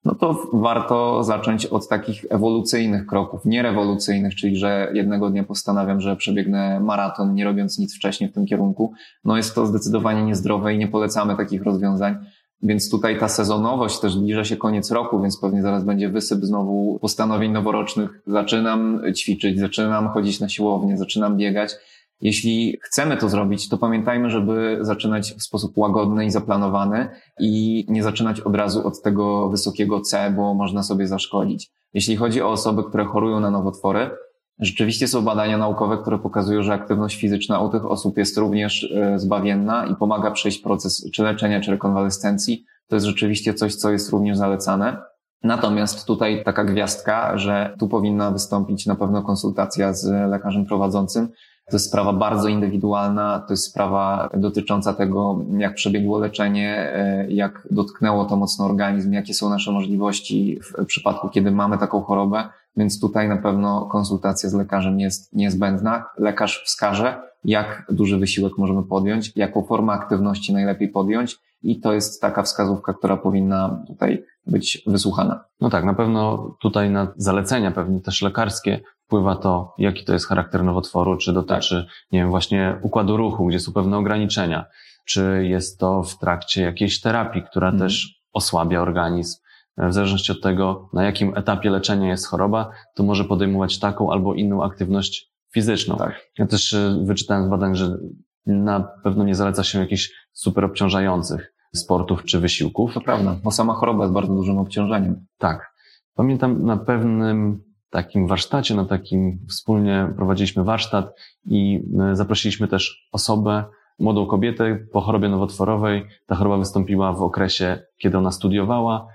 no 0.06 0.16
to 0.16 0.48
warto 0.54 1.24
zacząć 1.24 1.66
od 1.66 1.88
takich 1.88 2.26
ewolucyjnych 2.30 3.06
kroków, 3.06 3.46
nie 3.46 3.62
rewolucyjnych, 3.62 4.36
czyli 4.36 4.58
że 4.58 4.92
jednego 4.94 5.30
dnia 5.30 5.44
postanawiam, 5.44 6.02
że 6.02 6.16
przebiegnę 6.16 6.80
maraton, 6.80 7.34
nie 7.34 7.44
robiąc 7.46 7.80
nic 7.80 7.96
wcześniej 7.96 8.30
w 8.30 8.34
tym 8.34 8.46
kierunku. 8.46 8.94
No 9.26 9.38
jest 9.38 9.56
to 9.56 9.66
zdecydowanie 9.66 10.24
niezdrowe 10.24 10.74
i 10.74 10.78
nie 10.78 10.88
polecamy 10.88 11.38
takich 11.38 11.64
rozwiązań. 11.64 12.16
Więc 12.64 12.90
tutaj 12.90 13.20
ta 13.20 13.28
sezonowość 13.28 14.00
też 14.00 14.14
zbliża 14.14 14.44
się 14.44 14.58
koniec 14.58 14.92
roku, 14.92 15.22
więc 15.22 15.38
pewnie 15.38 15.62
zaraz 15.62 15.84
będzie 15.84 16.10
wysyp 16.10 16.46
znowu 16.46 17.00
postanowień 17.02 17.52
noworocznych. 17.52 18.22
Zaczynam 18.28 19.02
ćwiczyć, 19.16 19.60
zaczynam 19.60 20.10
chodzić 20.10 20.40
na 20.40 20.50
siłownię, 20.50 20.98
zaczynam 20.98 21.38
biegać. 21.38 21.76
Jeśli 22.22 22.78
chcemy 22.82 23.18
to 23.18 23.30
zrobić, 23.30 23.70
to 23.70 23.78
pamiętajmy, 23.78 24.30
żeby 24.30 24.78
zaczynać 24.82 25.34
w 25.34 25.44
sposób 25.44 25.78
łagodny 25.78 26.26
i 26.26 26.32
zaplanowany 26.32 27.10
i 27.40 27.86
nie 27.90 28.04
zaczynać 28.04 28.40
od 28.40 28.56
razu 28.56 28.88
od 28.88 29.02
tego 29.02 29.50
wysokiego 29.50 30.02
C, 30.02 30.34
bo 30.36 30.54
można 30.54 30.84
sobie 30.84 31.08
zaszkodzić. 31.08 31.72
Jeśli 31.94 32.16
chodzi 32.16 32.42
o 32.42 32.50
osoby, 32.50 32.84
które 32.84 33.06
chorują 33.06 33.40
na 33.40 33.52
nowotwory, 33.52 34.10
rzeczywiście 34.60 35.08
są 35.08 35.22
badania 35.22 35.58
naukowe, 35.58 35.98
które 35.98 36.20
pokazują, 36.20 36.64
że 36.64 36.74
aktywność 36.74 37.20
fizyczna 37.20 37.60
u 37.60 37.70
tych 37.70 37.86
osób 37.86 38.18
jest 38.18 38.38
również 38.38 38.92
e, 38.96 39.20
zbawienna 39.20 39.86
i 39.86 39.96
pomaga 39.96 40.32
przejść 40.32 40.62
proces 40.62 41.10
czy 41.14 41.24
leczenia, 41.24 41.62
czy 41.62 41.72
rekonwalescencji. 41.72 42.66
To 42.88 42.96
jest 42.96 43.06
rzeczywiście 43.06 43.54
coś, 43.54 43.76
co 43.76 43.92
jest 43.92 44.10
również 44.10 44.38
zalecane. 44.38 44.98
Natomiast 45.44 46.08
tutaj 46.08 46.44
taka 46.44 46.64
gwiazdka, 46.64 47.38
że 47.38 47.76
tu 47.80 47.88
powinna 47.88 48.32
wystąpić 48.32 48.86
na 48.86 48.96
pewno 48.96 49.22
konsultacja 49.22 49.94
z 49.94 50.32
lekarzem 50.32 50.66
prowadzącym, 50.66 51.30
to 51.70 51.76
jest 51.76 51.88
sprawa 51.88 52.14
bardzo 52.14 52.48
indywidualna, 52.48 53.44
to 53.48 53.54
jest 53.54 53.66
sprawa 53.66 54.30
dotycząca 54.38 54.94
tego, 54.94 55.40
jak 55.58 55.76
przebiegło 55.76 56.20
leczenie, 56.20 56.78
e, 56.78 57.26
jak 57.32 57.68
dotknęło 57.72 58.26
to 58.26 58.36
mocno 58.36 58.66
organizm, 58.66 59.14
jakie 59.14 59.34
są 59.34 59.50
nasze 59.50 59.72
możliwości 59.72 60.60
w 60.64 60.86
przypadku, 60.86 61.30
kiedy 61.30 61.52
mamy 61.52 61.78
taką 61.78 62.02
chorobę. 62.02 62.44
Więc 62.78 63.00
tutaj 63.00 63.30
na 63.30 63.38
pewno 63.38 63.86
konsultacja 63.86 64.50
z 64.50 64.54
lekarzem 64.54 65.00
jest 65.00 65.34
niezbędna. 65.34 66.06
Lekarz 66.18 66.64
wskaże, 66.66 67.22
jak 67.46 67.86
duży 67.90 68.18
wysiłek 68.18 68.58
możemy 68.58 68.84
podjąć, 68.84 69.32
jaką 69.36 69.64
formę 69.64 69.94
aktywności 69.94 70.54
najlepiej 70.54 70.90
podjąć 70.90 71.40
i 71.64 71.80
to 71.80 71.94
jest 71.94 72.22
taka 72.22 72.44
wskazówka, 72.44 72.94
która 72.94 73.18
powinna 73.18 73.84
tutaj 73.88 74.24
być 74.48 74.84
wysłuchana. 74.88 75.46
No 75.62 75.70
tak, 75.70 75.84
na 75.86 75.94
pewno 75.94 76.50
tutaj 76.62 76.90
na 76.90 77.14
zalecenia 77.16 77.72
pewnie 77.72 78.02
też 78.02 78.22
lekarskie 78.22 78.80
wpływa 79.06 79.36
to, 79.36 79.74
jaki 79.78 80.06
to 80.06 80.14
jest 80.14 80.28
charakter 80.28 80.64
nowotworu, 80.64 81.18
czy 81.18 81.34
dotyczy, 81.34 81.86
tak. 81.88 82.12
nie 82.12 82.20
wiem, 82.20 82.30
właśnie 82.30 82.80
układu 82.82 83.18
ruchu, 83.18 83.46
gdzie 83.46 83.60
są 83.60 83.74
pewne 83.74 83.98
ograniczenia, 83.98 84.66
czy 85.06 85.46
jest 85.48 85.80
to 85.80 86.04
w 86.04 86.18
trakcie 86.18 86.62
jakiejś 86.62 87.02
terapii, 87.02 87.44
która 87.44 87.68
hmm. 87.68 87.80
też 87.80 88.22
osłabia 88.34 88.82
organizm. 88.82 89.43
W 89.78 89.94
zależności 89.94 90.32
od 90.32 90.42
tego, 90.42 90.90
na 90.94 91.04
jakim 91.04 91.38
etapie 91.38 91.70
leczenia 91.70 92.10
jest 92.10 92.28
choroba, 92.28 92.70
to 92.96 93.04
może 93.04 93.24
podejmować 93.24 93.80
taką 93.80 94.12
albo 94.12 94.34
inną 94.34 94.64
aktywność 94.64 95.32
fizyczną. 95.54 95.98
Tak. 95.98 96.22
Ja 96.38 96.48
też 96.48 96.74
y, 96.74 97.00
wyczytałem 97.04 97.46
z 97.46 97.50
badań, 97.50 97.76
że 97.76 97.98
na 98.46 98.88
pewno 99.04 99.24
nie 99.24 99.36
zaleca 99.36 99.64
się 99.64 99.80
jakichś 99.80 100.12
super 100.32 100.66
obciążających 100.66 101.54
sportów 101.76 102.24
czy 102.24 102.40
wysiłków. 102.40 102.94
To 102.94 103.02
prawda, 103.02 103.36
bo 103.44 103.52
sama 103.52 103.74
choroba 103.74 104.04
jest 104.04 104.14
bardzo 104.14 104.34
dużym 104.34 104.58
obciążeniem. 104.58 105.26
Tak. 105.38 105.74
Pamiętam 106.16 106.66
na 106.66 106.78
pewnym 106.78 107.64
takim 107.90 108.28
warsztacie, 108.28 108.76
na 108.76 108.86
takim 108.86 109.40
wspólnie 109.50 110.14
prowadziliśmy 110.16 110.64
warsztat 110.64 111.14
i 111.46 111.84
e, 112.00 112.16
zaprosiliśmy 112.16 112.68
też 112.68 113.10
osobę, 113.12 113.64
młodą 114.00 114.26
kobietę 114.26 114.80
po 114.92 115.02
chorobie 115.02 115.30
nowotworowej. 115.30 116.06
Ta 116.28 116.36
choroba 116.36 116.58
wystąpiła 116.58 117.14
w 117.14 117.22
okresie, 117.22 117.80
kiedy 117.98 118.18
ona 118.18 118.32
studiowała, 118.32 119.08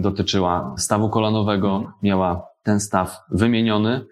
dotyczyła 0.00 0.74
stawu 0.78 1.10
kolanowego, 1.10 1.76
mhm. 1.76 1.94
miała 2.02 2.46
ten 2.62 2.80
staw 2.80 3.20
wymieniony 3.30 4.06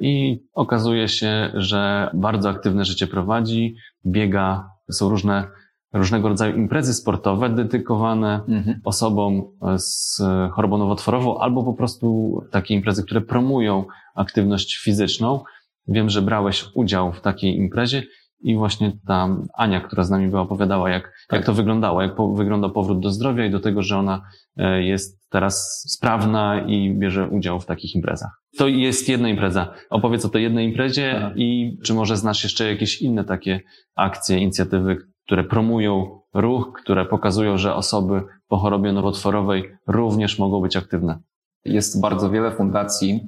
i 0.00 0.44
okazuje 0.52 1.08
się, 1.08 1.50
że 1.54 2.10
bardzo 2.14 2.48
aktywne 2.48 2.84
życie 2.84 3.06
prowadzi, 3.06 3.76
biega, 4.06 4.70
są 4.90 5.08
różne 5.08 5.48
różnego 5.92 6.28
rodzaju 6.28 6.56
imprezy 6.56 6.94
sportowe 6.94 7.50
dedykowane 7.50 8.40
mhm. 8.48 8.80
osobom 8.84 9.42
z 9.76 10.22
chorobą 10.52 10.78
nowotworową 10.78 11.38
albo 11.38 11.64
po 11.64 11.74
prostu 11.74 12.40
takie 12.50 12.74
imprezy, 12.74 13.02
które 13.04 13.20
promują 13.20 13.84
aktywność 14.14 14.76
fizyczną. 14.76 15.40
Wiem, 15.88 16.10
że 16.10 16.22
brałeś 16.22 16.64
udział 16.74 17.12
w 17.12 17.20
takiej 17.20 17.56
imprezie 17.56 18.02
i 18.40 18.56
właśnie 18.56 18.92
ta 19.06 19.28
Ania, 19.54 19.80
która 19.80 20.04
z 20.04 20.10
nami 20.10 20.28
była, 20.28 20.42
opowiadała, 20.42 20.90
jak, 20.90 21.02
tak. 21.02 21.38
jak 21.38 21.46
to 21.46 21.54
wyglądało, 21.54 22.02
jak 22.02 22.14
po, 22.14 22.34
wygląda 22.34 22.68
powrót 22.68 23.00
do 23.00 23.10
zdrowia 23.10 23.46
i 23.46 23.50
do 23.50 23.60
tego, 23.60 23.82
że 23.82 23.98
ona 23.98 24.22
e, 24.56 24.82
jest 24.82 25.28
teraz 25.30 25.84
sprawna 25.88 26.66
i 26.66 26.94
bierze 26.98 27.28
udział 27.28 27.60
w 27.60 27.66
takich 27.66 27.94
imprezach. 27.94 28.30
To 28.58 28.68
jest 28.68 29.08
jedna 29.08 29.28
impreza. 29.28 29.74
Opowiedz 29.90 30.24
o 30.24 30.28
tej 30.28 30.42
jednej 30.42 30.68
imprezie 30.68 31.18
tak. 31.20 31.32
i 31.36 31.78
czy 31.84 31.94
może 31.94 32.16
znasz 32.16 32.44
jeszcze 32.44 32.68
jakieś 32.68 33.02
inne 33.02 33.24
takie 33.24 33.60
akcje, 33.96 34.38
inicjatywy, 34.38 34.96
które 35.26 35.44
promują 35.44 36.20
ruch, 36.34 36.72
które 36.82 37.04
pokazują, 37.04 37.58
że 37.58 37.74
osoby 37.74 38.22
po 38.48 38.56
chorobie 38.56 38.92
nowotworowej 38.92 39.76
również 39.86 40.38
mogą 40.38 40.60
być 40.60 40.76
aktywne. 40.76 41.18
Jest 41.64 42.00
bardzo 42.00 42.30
wiele 42.30 42.52
fundacji, 42.52 43.20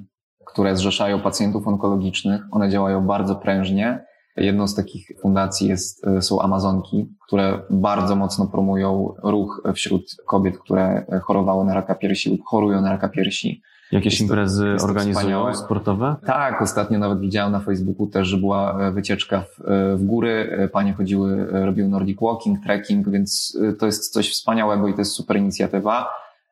które 0.47 0.77
zrzeszają 0.77 1.21
pacjentów 1.21 1.68
onkologicznych. 1.68 2.42
One 2.51 2.71
działają 2.71 3.07
bardzo 3.07 3.37
prężnie. 3.37 4.05
Jedną 4.40 4.68
z 4.68 4.74
takich 4.74 5.11
fundacji 5.20 5.68
jest, 5.68 6.07
e, 6.07 6.22
są 6.22 6.40
Amazonki, 6.42 7.07
które 7.27 7.61
bardzo 7.70 8.16
mocno 8.16 8.46
promują 8.46 9.14
ruch 9.22 9.62
wśród 9.74 10.16
kobiet, 10.27 10.59
które 10.59 11.07
chorowały 11.22 11.64
na 11.64 11.74
raka 11.74 11.94
piersi 11.94 12.31
lub 12.31 12.40
chorują 12.44 12.81
na 12.81 12.90
raka 12.90 13.09
piersi. 13.09 13.62
Jakieś 13.92 14.12
jest 14.12 14.22
imprezy 14.22 14.77
to, 14.79 14.85
organizują 14.85 15.55
sportowe? 15.55 16.16
Tak, 16.27 16.62
ostatnio 16.62 16.98
nawet 16.98 17.20
widziałem 17.20 17.53
na 17.53 17.61
Facebooku 17.61 18.07
też, 18.07 18.29
że 18.29 18.37
była 18.37 18.81
e, 18.81 18.92
wycieczka 18.92 19.40
w, 19.40 19.61
e, 19.61 19.96
w 19.96 20.05
góry. 20.05 20.57
E, 20.59 20.68
panie 20.68 20.92
chodziły, 20.92 21.46
robiły 21.51 21.88
Nordic 21.88 22.20
Walking, 22.20 22.64
trekking, 22.64 23.09
więc 23.09 23.59
to 23.79 23.87
jest 23.87 24.12
coś 24.12 24.33
wspaniałego 24.33 24.88
i 24.88 24.94
to 24.94 25.01
jest 25.01 25.12
super 25.12 25.37
inicjatywa. 25.37 26.09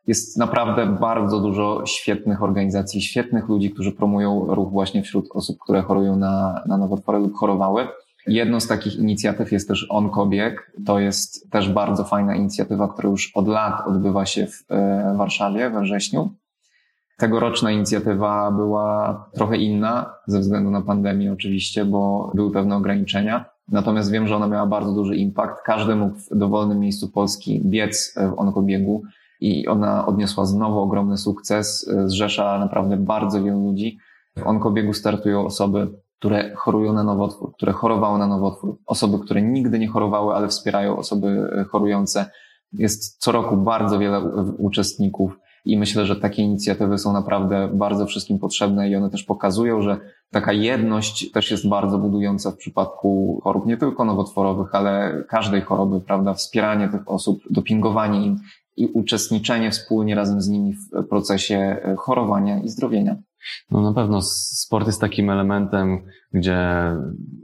Jest 0.07 0.37
naprawdę 0.39 0.87
bardzo 0.87 1.41
dużo 1.41 1.83
świetnych 1.87 2.43
organizacji, 2.43 3.03
świetnych 3.03 3.49
ludzi, 3.49 3.71
którzy 3.71 3.93
promują 3.93 4.47
ruch 4.49 4.71
właśnie 4.71 5.03
wśród 5.03 5.29
osób, 5.35 5.59
które 5.59 5.83
chorują 5.83 6.17
na, 6.17 6.63
na 6.67 6.77
nowotwory 6.77 7.19
lub 7.19 7.35
chorowały. 7.35 7.89
Jedną 8.27 8.61
z 8.61 8.67
takich 8.67 8.97
inicjatyw 8.97 9.53
jest 9.53 9.69
też 9.69 9.87
Onkobieg. 9.91 10.73
To 10.87 10.99
jest 10.99 11.51
też 11.51 11.73
bardzo 11.73 12.05
fajna 12.05 12.35
inicjatywa, 12.35 12.89
która 12.89 13.09
już 13.09 13.33
od 13.35 13.49
lat 13.49 13.87
odbywa 13.87 14.27
się 14.27 14.47
w 14.47 14.65
Warszawie 15.17 15.71
we 15.71 15.81
wrześniu. 15.81 16.31
Tegoroczna 17.19 17.71
inicjatywa 17.71 18.51
była 18.51 19.25
trochę 19.35 19.57
inna, 19.57 20.15
ze 20.27 20.41
względu 20.41 20.71
na 20.71 20.83
pandemię 20.83 21.33
oczywiście, 21.33 21.85
bo 21.85 22.31
były 22.35 22.53
pewne 22.53 22.77
ograniczenia. 22.77 23.45
Natomiast 23.69 24.11
wiem, 24.11 24.27
że 24.27 24.37
ona 24.37 24.47
miała 24.47 24.67
bardzo 24.67 24.93
duży 24.93 25.17
impact. 25.17 25.63
Każdy 25.65 25.97
mógł 25.97 26.17
w 26.17 26.39
dowolnym 26.39 26.81
miejscu 26.81 27.09
Polski 27.09 27.63
biec 27.65 28.15
w 28.17 28.39
onkobiegu. 28.39 29.03
I 29.41 29.67
ona 29.67 30.07
odniosła 30.07 30.45
znowu 30.45 30.81
ogromny 30.81 31.17
sukces, 31.17 31.91
zrzesza 32.05 32.59
naprawdę 32.59 32.97
bardzo 32.97 33.43
wielu 33.43 33.61
ludzi. 33.65 33.99
W 34.39 34.47
onkobiegu 34.47 34.93
startują 34.93 35.45
osoby, 35.45 35.89
które 36.19 36.55
chorują 36.55 36.93
na 36.93 37.05
nowotwór, 37.05 37.53
które 37.55 37.73
chorowały 37.73 38.19
na 38.19 38.27
nowotwór, 38.27 38.79
osoby, 38.87 39.19
które 39.19 39.43
nigdy 39.43 39.79
nie 39.79 39.89
chorowały, 39.89 40.35
ale 40.35 40.49
wspierają 40.49 40.97
osoby 40.97 41.51
chorujące. 41.71 42.31
Jest 42.73 43.23
co 43.23 43.33
roku 43.33 43.57
bardzo 43.57 43.99
wiele 43.99 44.21
uczestników 44.59 45.39
i 45.65 45.79
myślę, 45.79 46.07
że 46.07 46.17
takie 46.17 46.43
inicjatywy 46.43 46.99
są 46.99 47.13
naprawdę 47.13 47.69
bardzo 47.73 48.07
wszystkim 48.07 48.39
potrzebne 48.39 48.89
i 48.89 48.97
one 48.97 49.11
też 49.11 49.23
pokazują, 49.23 49.83
że 49.83 50.01
taka 50.31 50.53
jedność 50.53 51.33
też 51.33 51.51
jest 51.51 51.69
bardzo 51.69 51.99
budująca 51.99 52.51
w 52.51 52.57
przypadku 52.57 53.41
chorób 53.45 53.67
nie 53.67 53.77
tylko 53.77 54.05
nowotworowych, 54.05 54.75
ale 54.75 55.25
każdej 55.29 55.61
choroby, 55.61 56.01
prawda? 56.01 56.35
Wspieranie 56.35 56.89
tych 56.89 57.11
osób, 57.11 57.41
dopingowanie 57.51 58.27
im 58.27 58.37
i 58.77 58.87
uczestniczenie 58.87 59.71
wspólnie 59.71 60.15
razem 60.15 60.41
z 60.41 60.49
nimi 60.49 60.75
w 60.75 61.09
procesie 61.09 61.77
chorowania 61.99 62.63
i 62.63 62.69
zdrowienia. 62.69 63.17
No 63.71 63.83
na 63.83 63.93
pewno 63.93 64.23
sport 64.23 64.87
jest 64.87 65.01
takim 65.01 65.31
elementem, 65.31 66.03
gdzie 66.33 66.59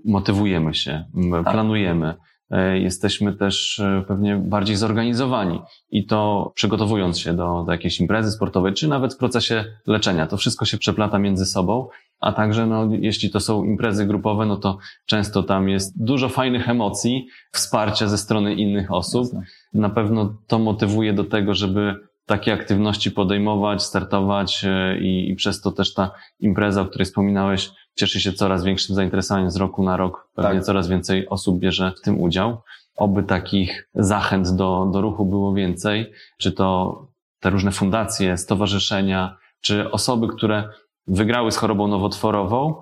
motywujemy 0.05 0.75
się, 0.75 1.05
tak. 1.33 1.53
planujemy. 1.53 2.15
E, 2.53 2.79
jesteśmy 2.79 3.33
też 3.33 3.79
e, 3.79 4.05
pewnie 4.09 4.37
bardziej 4.37 4.77
zorganizowani 4.77 5.61
i 5.91 6.07
to 6.07 6.53
przygotowując 6.55 7.19
się 7.19 7.35
do, 7.35 7.63
do 7.67 7.73
jakiejś 7.73 8.01
imprezy 8.01 8.31
sportowej, 8.31 8.75
czy 8.75 8.89
nawet 8.89 9.15
w 9.15 9.17
procesie 9.17 9.65
leczenia. 9.87 10.27
To 10.27 10.37
wszystko 10.37 10.65
się 10.65 10.79
przeplata 10.79 11.19
między 11.19 11.47
sobą, 11.47 11.89
a 12.21 12.33
także 12.33 12.67
no, 12.67 12.89
jeśli 13.01 13.31
to 13.31 13.41
są 13.41 13.65
imprezy 13.65 14.07
grupowe, 14.07 14.47
no 14.47 14.57
to 14.57 14.79
często 15.07 15.43
tam 15.43 15.69
jest 15.69 16.05
dużo 16.05 16.29
fajnych 16.29 16.69
emocji, 16.69 17.27
wsparcia 17.53 18.09
ze 18.09 18.19
strony 18.19 18.55
innych 18.55 18.93
osób. 18.93 19.25
Jasne. 19.25 19.43
Na 19.75 19.91
pewno 19.91 20.35
to 20.47 20.59
motywuje 20.59 21.13
do 21.13 21.25
tego, 21.25 21.55
żeby 21.55 21.95
takie 22.27 22.53
aktywności 22.53 23.11
podejmować, 23.11 23.83
startować 23.83 24.65
e, 24.65 24.99
i, 24.99 25.31
i 25.31 25.35
przez 25.35 25.61
to 25.61 25.73
też 25.73 25.95
ta 25.95 26.11
impreza, 26.41 26.81
o 26.81 26.85
której 26.85 27.07
wspominałeś, 27.07 27.71
cieszy 27.95 28.21
się 28.21 28.33
coraz 28.33 28.65
większym 28.65 28.95
zainteresowaniem 28.95 29.51
z 29.51 29.57
roku 29.57 29.83
na 29.83 29.97
rok. 29.97 30.29
Pewnie 30.35 30.55
tak. 30.59 30.65
coraz 30.65 30.89
więcej 30.89 31.29
osób 31.29 31.59
bierze 31.59 31.93
w 31.97 32.01
tym 32.01 32.21
udział. 32.21 32.63
Oby 32.97 33.23
takich 33.23 33.89
zachęt 33.95 34.51
do, 34.51 34.91
do 34.93 35.01
ruchu 35.01 35.27
było 35.27 35.55
więcej, 35.55 36.13
czy 36.39 36.53
to 36.53 36.97
te 37.41 37.51
różne 37.51 37.71
fundacje, 37.71 38.37
stowarzyszenia, 38.37 39.37
czy 39.61 39.91
osoby, 39.91 40.29
które 40.29 40.69
wygrały 41.07 41.53
z 41.53 41.57
chorobą 41.57 41.89
nowotworową, 41.89 42.75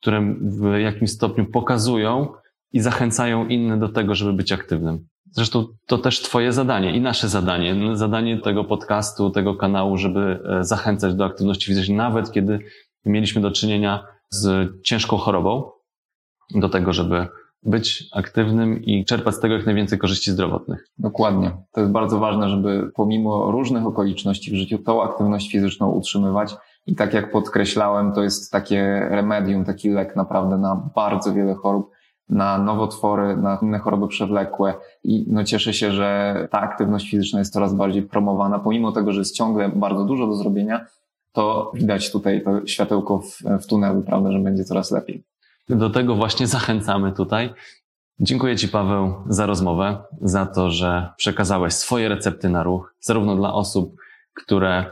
które 0.00 0.34
w 0.40 0.78
jakimś 0.78 1.10
stopniu 1.10 1.46
pokazują 1.46 2.28
i 2.72 2.80
zachęcają 2.80 3.46
inne 3.48 3.78
do 3.78 3.88
tego, 3.88 4.14
żeby 4.14 4.32
być 4.32 4.52
aktywnym. 4.52 5.08
Zresztą 5.36 5.66
to 5.86 5.98
też 5.98 6.22
Twoje 6.22 6.52
zadanie 6.52 6.96
i 6.96 7.00
nasze 7.00 7.28
zadanie, 7.28 7.96
zadanie 7.96 8.38
tego 8.38 8.64
podcastu, 8.64 9.30
tego 9.30 9.54
kanału, 9.54 9.96
żeby 9.96 10.40
e, 10.60 10.64
zachęcać 10.64 11.14
do 11.14 11.24
aktywności 11.24 11.66
fizycznej, 11.66 11.96
nawet 11.96 12.32
kiedy 12.32 12.58
mieliśmy 13.04 13.42
do 13.42 13.50
czynienia 13.50 14.04
z 14.30 14.68
ciężką 14.82 15.16
chorobą, 15.16 15.70
do 16.54 16.68
tego, 16.68 16.92
żeby 16.92 17.26
być 17.62 18.08
aktywnym 18.12 18.82
i 18.84 19.04
czerpać 19.04 19.34
z 19.34 19.40
tego 19.40 19.54
jak 19.54 19.66
najwięcej 19.66 19.98
korzyści 19.98 20.30
zdrowotnych. 20.30 20.88
Dokładnie. 20.98 21.56
To 21.72 21.80
jest 21.80 21.92
bardzo 21.92 22.18
ważne, 22.18 22.48
żeby 22.48 22.90
pomimo 22.94 23.50
różnych 23.50 23.86
okoliczności 23.86 24.50
w 24.50 24.54
życiu 24.54 24.78
tą 24.78 25.02
aktywność 25.02 25.52
fizyczną 25.52 25.90
utrzymywać. 25.90 26.54
I 26.86 26.94
tak 26.94 27.14
jak 27.14 27.32
podkreślałem, 27.32 28.12
to 28.12 28.22
jest 28.22 28.52
takie 28.52 29.08
remedium, 29.10 29.64
taki 29.64 29.90
lek 29.90 30.16
naprawdę 30.16 30.58
na 30.58 30.90
bardzo 30.94 31.34
wiele 31.34 31.54
chorób 31.54 31.95
na 32.28 32.58
nowotwory, 32.58 33.36
na 33.36 33.58
inne 33.62 33.78
choroby 33.78 34.08
przewlekłe 34.08 34.74
i 35.04 35.24
no 35.28 35.44
cieszę 35.44 35.74
się, 35.74 35.92
że 35.92 36.48
ta 36.50 36.60
aktywność 36.60 37.10
fizyczna 37.10 37.38
jest 37.38 37.52
coraz 37.52 37.74
bardziej 37.74 38.02
promowana, 38.02 38.58
pomimo 38.58 38.92
tego, 38.92 39.12
że 39.12 39.18
jest 39.18 39.36
ciągle 39.36 39.68
bardzo 39.68 40.04
dużo 40.04 40.26
do 40.26 40.34
zrobienia, 40.34 40.86
to 41.32 41.72
widać 41.74 42.12
tutaj 42.12 42.42
to 42.42 42.66
światełko 42.66 43.18
w, 43.18 43.38
w 43.62 43.66
tunelu, 43.66 44.02
prawda, 44.02 44.32
że 44.32 44.38
będzie 44.38 44.64
coraz 44.64 44.90
lepiej. 44.90 45.24
Do 45.68 45.90
tego 45.90 46.14
właśnie 46.14 46.46
zachęcamy 46.46 47.12
tutaj. 47.12 47.54
Dziękuję 48.20 48.56
Ci, 48.56 48.68
Paweł, 48.68 49.14
za 49.28 49.46
rozmowę, 49.46 49.98
za 50.20 50.46
to, 50.46 50.70
że 50.70 51.08
przekazałeś 51.16 51.72
swoje 51.72 52.08
recepty 52.08 52.48
na 52.48 52.62
ruch, 52.62 52.94
zarówno 53.00 53.36
dla 53.36 53.54
osób, 53.54 53.96
które 54.34 54.84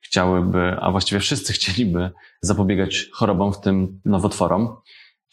chciałyby, 0.00 0.76
a 0.80 0.90
właściwie 0.90 1.20
wszyscy 1.20 1.52
chcieliby 1.52 2.10
zapobiegać 2.40 3.06
chorobom, 3.12 3.52
w 3.52 3.60
tym 3.60 4.00
nowotworom, 4.04 4.76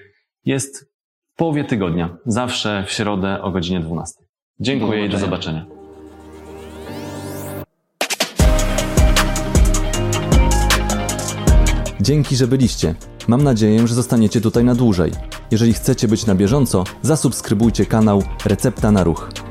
jest 0.46 0.89
połowie 1.40 1.64
tygodnia, 1.64 2.18
zawsze 2.26 2.84
w 2.88 2.92
środę 2.92 3.42
o 3.42 3.52
godzinie 3.52 3.80
12. 3.80 4.24
Dziękuję 4.60 5.06
i 5.06 5.10
do 5.10 5.18
zobaczenia. 5.18 5.66
Dzięki, 12.02 12.36
że 12.36 12.48
byliście. 12.48 12.96
Mam 13.28 13.44
nadzieję, 13.44 13.88
że 13.88 13.96
zostaniecie 13.96 14.42
tutaj 14.42 14.64
na 14.64 14.76
dłużej. 14.76 15.12
Jeżeli 15.52 15.74
chcecie 15.74 16.08
być 16.08 16.26
na 16.26 16.36
bieżąco, 16.36 16.84
zasubskrybujcie 17.02 17.86
kanał 17.86 18.24
Recepta 18.46 18.92
na 18.92 19.04
Ruch. 19.04 19.49